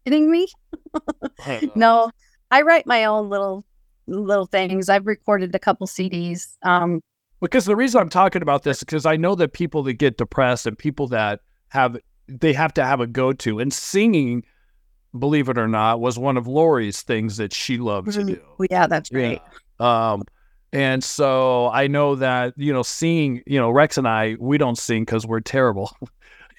Kidding 0.06 0.30
me? 0.32 0.48
No, 1.76 2.10
I 2.52 2.62
write 2.62 2.86
my 2.88 3.06
own 3.06 3.30
little 3.30 3.66
little 4.08 4.46
things. 4.46 4.88
I've 4.88 5.06
recorded 5.08 5.54
a 5.56 5.60
couple 5.60 5.88
CDs. 5.88 6.56
Um, 6.64 7.02
because 7.42 7.66
the 7.66 7.76
reason 7.76 8.00
I'm 8.02 8.10
talking 8.10 8.42
about 8.42 8.64
this 8.64 8.78
is 8.78 8.84
because 8.84 9.06
I 9.06 9.18
know 9.18 9.36
that 9.36 9.54
people 9.54 9.84
that 9.84 9.94
get 9.94 10.18
depressed 10.18 10.66
and 10.66 10.78
people 10.78 11.08
that 11.10 11.42
have 11.70 11.98
they 12.28 12.54
have 12.54 12.74
to 12.76 12.86
have 12.86 13.02
a 13.02 13.08
go 13.08 13.34
to 13.34 13.60
and 13.60 13.74
singing, 13.74 14.44
believe 15.18 15.50
it 15.50 15.58
or 15.58 15.68
not, 15.68 16.00
was 16.00 16.18
one 16.18 16.38
of 16.38 16.48
Lori's 16.48 17.02
things 17.02 17.38
that 17.38 17.54
she 17.54 17.78
loved 17.78 18.14
to 18.14 18.24
do. 18.24 18.42
yeah, 18.70 18.88
that's 18.88 19.12
right. 19.12 19.42
Um, 19.80 20.24
and 20.76 21.02
so 21.02 21.70
I 21.70 21.88
know 21.88 22.16
that 22.16 22.54
you 22.58 22.74
know, 22.74 22.84
singing. 22.84 23.42
You 23.48 23.60
know, 23.60 23.72
Rex 23.72 23.98
and 23.98 24.08
I, 24.08 24.36
we 24.40 24.58
don't 24.58 24.78
sing 24.78 25.04
because 25.04 25.26
we're 25.26 25.40
terrible. 25.40 25.96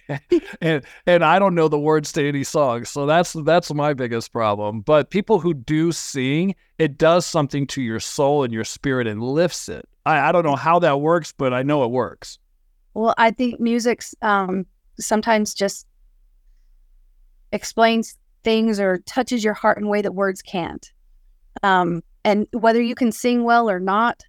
and 0.63 0.83
and 1.07 1.23
I 1.23 1.39
don't 1.39 1.55
know 1.55 1.69
the 1.69 1.79
words 1.79 2.13
to 2.13 2.27
any 2.27 2.43
songs, 2.43 2.89
so 2.89 3.05
that's 3.05 3.35
that's 3.45 3.73
my 3.75 3.93
biggest 3.93 4.33
problem. 4.33 4.81
But 4.81 5.11
people 5.11 5.39
who 5.39 5.53
do 5.53 5.93
sing, 5.93 6.55
it 6.79 6.97
does 6.97 7.27
something 7.27 7.67
to 7.69 7.83
your 7.83 8.01
soul 8.01 8.43
and 8.43 8.55
your 8.55 8.65
spirit 8.65 9.07
and 9.07 9.23
lifts 9.23 9.69
it. 9.69 9.87
I, 10.07 10.31
I 10.31 10.33
don't 10.33 10.45
know 10.45 10.57
how 10.57 10.79
that 10.79 11.03
works, 11.03 11.35
but 11.37 11.53
I 11.53 11.63
know 11.63 11.85
it 11.85 11.91
works. 11.91 12.39
Well, 12.95 13.15
I 13.19 13.31
think 13.33 13.61
music's 13.61 14.15
um, 14.23 14.65
sometimes 14.99 15.53
just 15.53 15.87
explains 17.53 18.17
things 18.45 18.81
or 18.81 18.99
touches 19.05 19.45
your 19.45 19.53
heart 19.53 19.77
in 19.77 19.85
a 19.85 19.89
way 19.89 20.01
that 20.01 20.15
words 20.15 20.41
can't. 20.41 20.91
Um, 21.67 22.03
and 22.25 22.47
whether 22.53 22.81
you 22.81 22.95
can 22.95 23.11
sing 23.11 23.43
well 23.43 23.69
or 23.69 23.81
not 23.81 24.23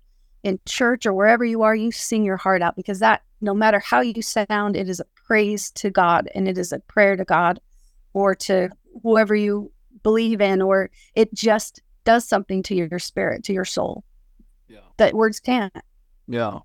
in 0.44 0.60
church 0.66 1.06
or 1.06 1.14
wherever 1.14 1.46
you 1.46 1.62
are, 1.62 1.76
you 1.76 1.92
sing 1.92 2.24
your 2.24 2.38
heart 2.38 2.64
out 2.64 2.76
because 2.76 3.00
that, 3.00 3.22
no 3.42 3.54
matter 3.54 3.80
how 3.80 4.02
you 4.02 4.22
sound, 4.24 4.76
it 4.76 4.90
is 4.90 5.00
a 5.00 5.06
praise 5.14 5.70
to 5.72 5.92
God 5.92 6.30
and 6.34 6.48
it 6.48 6.58
is 6.58 6.72
a 6.72 6.80
prayer 6.80 7.16
to 7.16 7.24
God 7.24 7.60
or 8.14 8.34
to 8.34 8.70
whoever 9.04 9.36
you 9.36 9.72
believe 10.02 10.42
in, 10.42 10.62
or 10.62 10.90
it 11.14 11.32
just 11.34 11.82
does 12.06 12.28
something 12.28 12.64
to 12.64 12.74
your 12.74 12.98
spirit, 12.98 13.44
to 13.44 13.54
your 13.54 13.66
soul. 13.66 14.04
Yeah. 14.68 14.80
That 14.98 15.14
words 15.14 15.40
can't. 15.40 15.76
Yeah. 16.28 16.60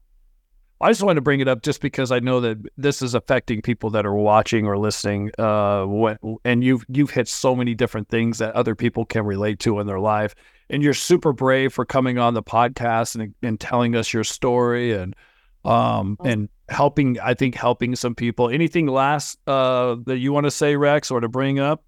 I 0.83 0.91
just 0.91 1.03
wanted 1.03 1.15
to 1.17 1.21
bring 1.21 1.39
it 1.39 1.47
up 1.47 1.63
just 1.63 1.81
because 1.81 2.11
I 2.11 2.19
know 2.19 2.41
that 2.41 2.59
this 2.77 3.03
is 3.03 3.15
affecting 3.15 3.63
people 3.63 3.91
that 3.91 4.05
are 4.05 4.15
watching 4.15 4.67
or 4.67 4.77
listening. 4.77 5.31
Uh, 5.39 6.17
and 6.45 6.65
you've 6.65 6.85
you've 6.89 7.11
hit 7.11 7.29
so 7.29 7.55
many 7.55 7.73
different 7.75 8.09
things 8.09 8.39
that 8.39 8.53
other 8.57 8.75
people 8.75 9.05
can 9.05 9.25
relate 9.25 9.61
to 9.61 9.79
in 9.79 9.87
their 9.87 10.01
life. 10.01 10.35
And 10.71 10.83
you're 10.83 10.93
super 10.93 11.33
brave 11.33 11.73
for 11.73 11.85
coming 11.85 12.19
on 12.19 12.35
the 12.35 12.43
podcast 12.43 13.15
and, 13.15 13.33
and 13.43 13.61
telling 13.61 13.95
us 13.95 14.13
your 14.13 14.25
story 14.25 14.93
and 14.93 15.15
um 15.65 16.17
and 16.25 16.49
helping. 16.69 17.21
I 17.21 17.35
think 17.35 17.55
helping 17.55 17.95
some 17.95 18.17
people. 18.17 18.51
Anything 18.51 18.89
last 18.89 19.39
uh, 19.47 19.97
that 20.07 20.19
you 20.19 20.33
want 20.33 20.45
to 20.45 20.51
say, 20.51 20.75
Rex, 20.75 21.13
or 21.13 21.21
to 21.21 21.29
bring 21.29 21.61
up? 21.61 21.85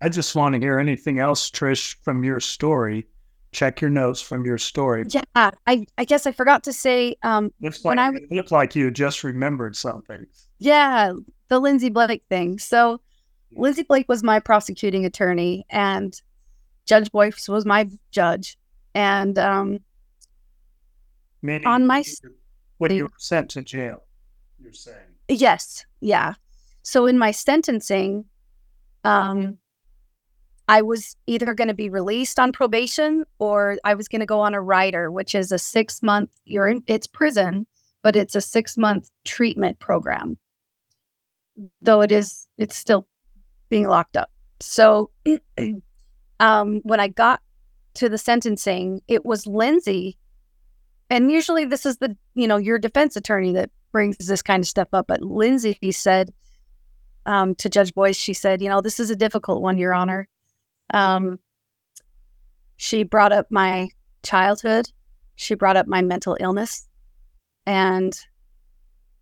I 0.00 0.08
just 0.08 0.34
want 0.34 0.54
to 0.54 0.60
hear 0.60 0.78
anything 0.78 1.18
else, 1.18 1.50
Trish, 1.50 1.96
from 2.02 2.24
your 2.24 2.40
story 2.40 3.06
check 3.52 3.80
your 3.80 3.90
notes 3.90 4.20
from 4.20 4.44
your 4.44 4.58
story. 4.58 5.04
Yeah, 5.08 5.50
I, 5.66 5.86
I 5.96 6.04
guess 6.04 6.26
I 6.26 6.32
forgot 6.32 6.64
to 6.64 6.72
say. 6.72 7.16
Um, 7.22 7.52
looks 7.60 7.84
like, 7.84 7.90
when 7.90 7.98
I 7.98 8.08
it 8.16 8.32
looked 8.32 8.50
like 8.50 8.74
you 8.74 8.90
just 8.90 9.22
remembered 9.22 9.76
something. 9.76 10.26
Yeah, 10.58 11.12
the 11.48 11.60
Lindsey 11.60 11.90
Blake 11.90 12.24
thing. 12.28 12.58
So, 12.58 13.00
Lindsey 13.52 13.82
Blake 13.82 14.08
was 14.08 14.22
my 14.22 14.40
prosecuting 14.40 15.04
attorney, 15.04 15.66
and 15.70 16.20
Judge 16.86 17.10
Boyce 17.12 17.48
was 17.48 17.64
my 17.64 17.88
judge. 18.10 18.58
And 18.94 19.38
um, 19.38 19.78
Meaning 21.42 21.66
on 21.66 21.86
my 21.86 22.04
when 22.78 22.92
you 22.92 23.04
were 23.04 23.10
sent 23.18 23.50
to 23.50 23.62
jail, 23.62 24.02
you're 24.60 24.72
saying 24.72 24.96
yes, 25.28 25.84
yeah. 26.00 26.34
So 26.82 27.06
in 27.06 27.18
my 27.18 27.30
sentencing, 27.30 28.24
um, 29.04 29.58
I 30.68 30.82
was 30.82 31.16
either 31.26 31.54
going 31.54 31.68
to 31.68 31.74
be 31.74 31.90
released 31.90 32.38
on 32.38 32.52
probation 32.52 33.24
or 33.38 33.78
I 33.84 33.94
was 33.94 34.08
going 34.08 34.20
to 34.20 34.26
go 34.26 34.40
on 34.40 34.54
a 34.54 34.60
rider, 34.60 35.10
which 35.10 35.34
is 35.34 35.52
a 35.52 35.58
six 35.58 36.02
month, 36.02 36.30
you're 36.44 36.68
in, 36.68 36.82
it's 36.86 37.06
prison, 37.06 37.66
but 38.02 38.16
it's 38.16 38.34
a 38.34 38.40
six 38.40 38.76
month 38.76 39.10
treatment 39.24 39.78
program. 39.78 40.38
Though 41.80 42.00
it 42.00 42.12
is, 42.12 42.46
it's 42.58 42.76
still 42.76 43.06
being 43.68 43.88
locked 43.88 44.16
up. 44.16 44.30
So 44.60 45.10
um, 46.40 46.80
when 46.84 47.00
I 47.00 47.08
got 47.08 47.40
to 47.94 48.08
the 48.08 48.18
sentencing, 48.18 49.02
it 49.08 49.24
was 49.24 49.46
Lindsey. 49.46 50.16
And 51.10 51.30
usually 51.30 51.64
this 51.64 51.84
is 51.84 51.98
the, 51.98 52.16
you 52.34 52.48
know, 52.48 52.56
your 52.56 52.78
defense 52.78 53.16
attorney 53.16 53.52
that 53.52 53.70
brings 53.90 54.16
this 54.16 54.42
kind 54.42 54.62
of 54.62 54.68
stuff 54.68 54.88
up. 54.92 55.06
But 55.08 55.22
Lindsey 55.22 55.76
he 55.80 55.92
said 55.92 56.32
um, 57.26 57.54
to 57.56 57.68
Judge 57.68 57.92
Boyce, 57.92 58.16
she 58.16 58.32
said, 58.32 58.62
you 58.62 58.68
know, 58.68 58.80
this 58.80 58.98
is 58.98 59.10
a 59.10 59.16
difficult 59.16 59.60
one, 59.60 59.76
Your 59.76 59.92
Honor. 59.92 60.28
Um, 60.92 61.38
she 62.76 63.02
brought 63.02 63.32
up 63.32 63.46
my 63.50 63.88
childhood. 64.22 64.90
She 65.36 65.54
brought 65.54 65.76
up 65.76 65.86
my 65.86 66.02
mental 66.02 66.36
illness. 66.40 66.88
And 67.66 68.18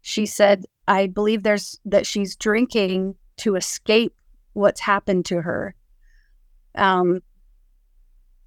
she 0.00 0.26
said, 0.26 0.64
I 0.88 1.06
believe 1.06 1.42
there's 1.42 1.78
that 1.84 2.06
she's 2.06 2.36
drinking 2.36 3.14
to 3.38 3.56
escape 3.56 4.14
what's 4.54 4.80
happened 4.80 5.26
to 5.26 5.42
her. 5.42 5.74
Um, 6.74 7.20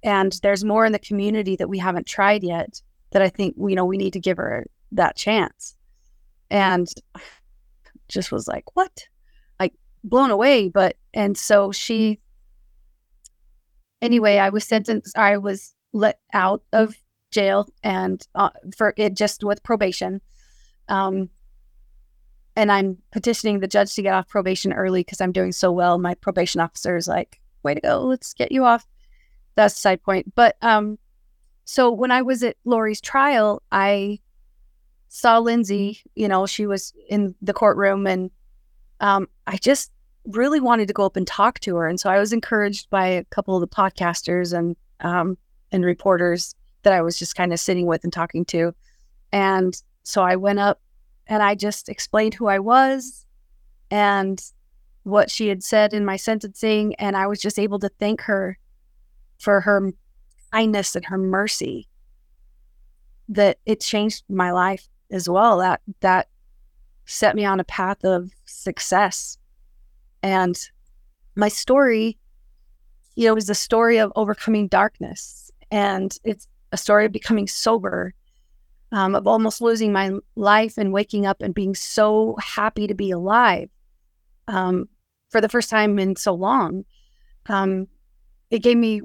and 0.02 0.38
there's 0.42 0.64
more 0.64 0.84
in 0.84 0.92
the 0.92 0.98
community 0.98 1.56
that 1.56 1.68
we 1.68 1.78
haven't 1.78 2.06
tried 2.06 2.42
yet 2.42 2.82
that 3.12 3.22
I 3.22 3.28
think, 3.28 3.54
you 3.56 3.74
know, 3.74 3.84
we 3.84 3.96
need 3.96 4.12
to 4.12 4.20
give 4.20 4.36
her 4.36 4.66
that 4.92 5.16
chance. 5.16 5.76
And 6.50 6.88
just 8.08 8.30
was 8.30 8.46
like, 8.46 8.76
what? 8.76 9.06
Like 9.58 9.72
blown 10.02 10.30
away. 10.30 10.68
But, 10.68 10.96
and 11.14 11.38
so 11.38 11.72
she 11.72 12.20
anyway, 14.04 14.38
I 14.38 14.50
was 14.50 14.64
sentenced, 14.64 15.16
I 15.16 15.38
was 15.38 15.74
let 15.92 16.20
out 16.32 16.62
of 16.72 16.94
jail 17.30 17.68
and 17.82 18.24
uh, 18.34 18.50
for 18.76 18.94
it 18.96 19.14
just 19.14 19.42
with 19.42 19.62
probation. 19.62 20.20
Um, 20.88 21.30
and 22.54 22.70
I'm 22.70 22.98
petitioning 23.10 23.58
the 23.58 23.66
judge 23.66 23.94
to 23.94 24.02
get 24.02 24.14
off 24.14 24.28
probation 24.28 24.72
early 24.72 25.00
because 25.00 25.20
I'm 25.20 25.32
doing 25.32 25.50
so 25.50 25.72
well. 25.72 25.98
My 25.98 26.14
probation 26.14 26.60
officer 26.60 26.96
is 26.96 27.08
like, 27.08 27.40
way 27.64 27.74
to 27.74 27.80
go, 27.80 28.02
let's 28.02 28.34
get 28.34 28.52
you 28.52 28.64
off. 28.64 28.86
That's 29.56 29.80
side 29.80 30.02
point. 30.02 30.34
But 30.34 30.56
um, 30.62 30.98
so 31.64 31.90
when 31.90 32.10
I 32.10 32.22
was 32.22 32.42
at 32.42 32.56
Lori's 32.64 33.00
trial, 33.00 33.62
I 33.72 34.20
saw 35.08 35.38
Lindsey, 35.38 36.00
you 36.14 36.28
know, 36.28 36.46
she 36.46 36.66
was 36.66 36.92
in 37.08 37.34
the 37.40 37.54
courtroom 37.54 38.06
and 38.06 38.30
um, 39.00 39.28
I 39.46 39.56
just 39.56 39.90
really 40.26 40.60
wanted 40.60 40.88
to 40.88 40.94
go 40.94 41.04
up 41.04 41.16
and 41.16 41.26
talk 41.26 41.60
to 41.60 41.76
her. 41.76 41.86
And 41.86 42.00
so 42.00 42.10
I 42.10 42.18
was 42.18 42.32
encouraged 42.32 42.88
by 42.90 43.06
a 43.06 43.24
couple 43.24 43.56
of 43.56 43.60
the 43.60 43.68
podcasters 43.68 44.56
and 44.56 44.76
um, 45.00 45.36
and 45.72 45.84
reporters 45.84 46.54
that 46.82 46.92
I 46.92 47.02
was 47.02 47.18
just 47.18 47.34
kind 47.34 47.52
of 47.52 47.60
sitting 47.60 47.86
with 47.86 48.04
and 48.04 48.12
talking 48.12 48.44
to. 48.46 48.74
And 49.32 49.80
so 50.04 50.22
I 50.22 50.36
went 50.36 50.60
up 50.60 50.80
and 51.26 51.42
I 51.42 51.54
just 51.54 51.88
explained 51.88 52.34
who 52.34 52.46
I 52.46 52.58
was 52.58 53.26
and 53.90 54.40
what 55.02 55.30
she 55.30 55.48
had 55.48 55.62
said 55.62 55.92
in 55.92 56.04
my 56.04 56.16
sentencing. 56.16 56.94
And 56.96 57.16
I 57.16 57.26
was 57.26 57.40
just 57.40 57.58
able 57.58 57.78
to 57.80 57.88
thank 57.88 58.22
her 58.22 58.58
for 59.38 59.60
her 59.62 59.92
kindness 60.52 60.94
and 60.94 61.04
her 61.06 61.18
mercy 61.18 61.88
that 63.28 63.58
it 63.66 63.80
changed 63.80 64.24
my 64.28 64.52
life 64.52 64.88
as 65.10 65.28
well. 65.28 65.58
That 65.58 65.80
that 66.00 66.28
set 67.06 67.34
me 67.34 67.44
on 67.44 67.60
a 67.60 67.64
path 67.64 68.04
of 68.04 68.30
success 68.44 69.38
and 70.24 70.58
my 71.36 71.48
story, 71.48 72.16
you 73.14 73.28
know, 73.28 73.36
is 73.36 73.50
a 73.50 73.54
story 73.54 73.98
of 73.98 74.10
overcoming 74.16 74.68
darkness. 74.68 75.50
And 75.70 76.16
it's 76.24 76.48
a 76.72 76.78
story 76.78 77.04
of 77.04 77.12
becoming 77.12 77.46
sober, 77.46 78.14
um, 78.90 79.14
of 79.14 79.26
almost 79.26 79.60
losing 79.60 79.92
my 79.92 80.12
life 80.34 80.78
and 80.78 80.94
waking 80.94 81.26
up 81.26 81.42
and 81.42 81.54
being 81.54 81.74
so 81.74 82.36
happy 82.40 82.86
to 82.86 82.94
be 82.94 83.10
alive 83.10 83.68
um, 84.48 84.88
for 85.28 85.42
the 85.42 85.48
first 85.50 85.68
time 85.68 85.98
in 85.98 86.16
so 86.16 86.32
long. 86.32 86.86
Um, 87.50 87.86
it 88.50 88.60
gave 88.60 88.78
me 88.78 89.02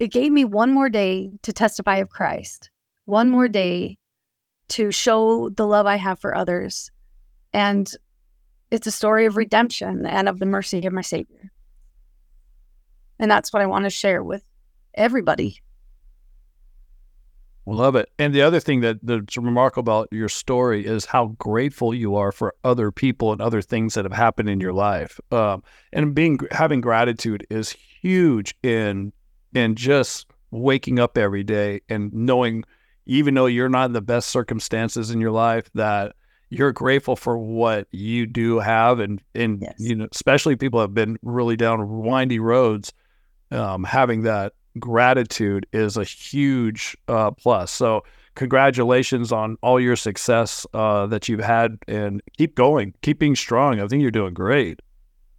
it 0.00 0.08
gave 0.08 0.32
me 0.32 0.44
one 0.44 0.72
more 0.72 0.88
day 0.88 1.30
to 1.42 1.52
testify 1.52 1.98
of 1.98 2.10
Christ, 2.10 2.70
one 3.04 3.30
more 3.30 3.46
day 3.46 3.98
to 4.70 4.90
show 4.90 5.48
the 5.48 5.66
love 5.66 5.86
I 5.86 5.96
have 5.96 6.18
for 6.18 6.34
others. 6.34 6.90
And 7.52 7.88
it's 8.70 8.86
a 8.86 8.92
story 8.92 9.26
of 9.26 9.36
redemption 9.36 10.06
and 10.06 10.28
of 10.28 10.38
the 10.38 10.46
mercy 10.46 10.84
of 10.86 10.92
my 10.92 11.02
Savior. 11.02 11.50
And 13.18 13.30
that's 13.30 13.52
what 13.52 13.62
I 13.62 13.66
want 13.66 13.84
to 13.84 13.90
share 13.90 14.22
with 14.22 14.42
everybody. 14.94 15.60
Love 17.68 17.96
it. 17.96 18.08
And 18.18 18.32
the 18.32 18.42
other 18.42 18.60
thing 18.60 18.80
that 18.82 18.98
that's 19.02 19.36
remarkable 19.36 19.80
about 19.80 20.08
your 20.12 20.28
story 20.28 20.86
is 20.86 21.04
how 21.04 21.26
grateful 21.38 21.92
you 21.92 22.14
are 22.14 22.30
for 22.30 22.54
other 22.62 22.92
people 22.92 23.32
and 23.32 23.40
other 23.40 23.60
things 23.60 23.94
that 23.94 24.04
have 24.04 24.12
happened 24.12 24.48
in 24.48 24.60
your 24.60 24.72
life. 24.72 25.18
Um, 25.32 25.64
and 25.92 26.14
being 26.14 26.38
having 26.52 26.80
gratitude 26.80 27.44
is 27.50 27.70
huge 27.70 28.54
in 28.62 29.12
in 29.52 29.74
just 29.74 30.26
waking 30.52 31.00
up 31.00 31.18
every 31.18 31.42
day 31.42 31.80
and 31.88 32.12
knowing, 32.12 32.62
even 33.06 33.34
though 33.34 33.46
you're 33.46 33.68
not 33.68 33.86
in 33.86 33.92
the 33.92 34.00
best 34.00 34.28
circumstances 34.28 35.10
in 35.10 35.20
your 35.20 35.32
life, 35.32 35.68
that 35.74 36.14
you're 36.50 36.72
grateful 36.72 37.16
for 37.16 37.36
what 37.36 37.88
you 37.90 38.26
do 38.26 38.58
have 38.58 39.00
and 39.00 39.20
and 39.34 39.62
yes. 39.62 39.74
you 39.78 39.94
know 39.94 40.06
especially 40.12 40.56
people 40.56 40.80
have 40.80 40.94
been 40.94 41.18
really 41.22 41.56
down 41.56 42.02
windy 42.02 42.38
roads 42.38 42.92
um, 43.50 43.84
having 43.84 44.22
that 44.22 44.52
gratitude 44.78 45.66
is 45.72 45.96
a 45.96 46.04
huge 46.04 46.96
uh, 47.08 47.30
plus. 47.30 47.70
So, 47.70 48.04
congratulations 48.34 49.32
on 49.32 49.56
all 49.62 49.80
your 49.80 49.96
success 49.96 50.66
uh, 50.74 51.06
that 51.06 51.28
you've 51.28 51.40
had 51.40 51.78
and 51.88 52.22
keep 52.36 52.54
going, 52.54 52.94
keep 53.02 53.18
being 53.18 53.36
strong. 53.36 53.80
I 53.80 53.86
think 53.86 54.02
you're 54.02 54.10
doing 54.10 54.34
great. 54.34 54.80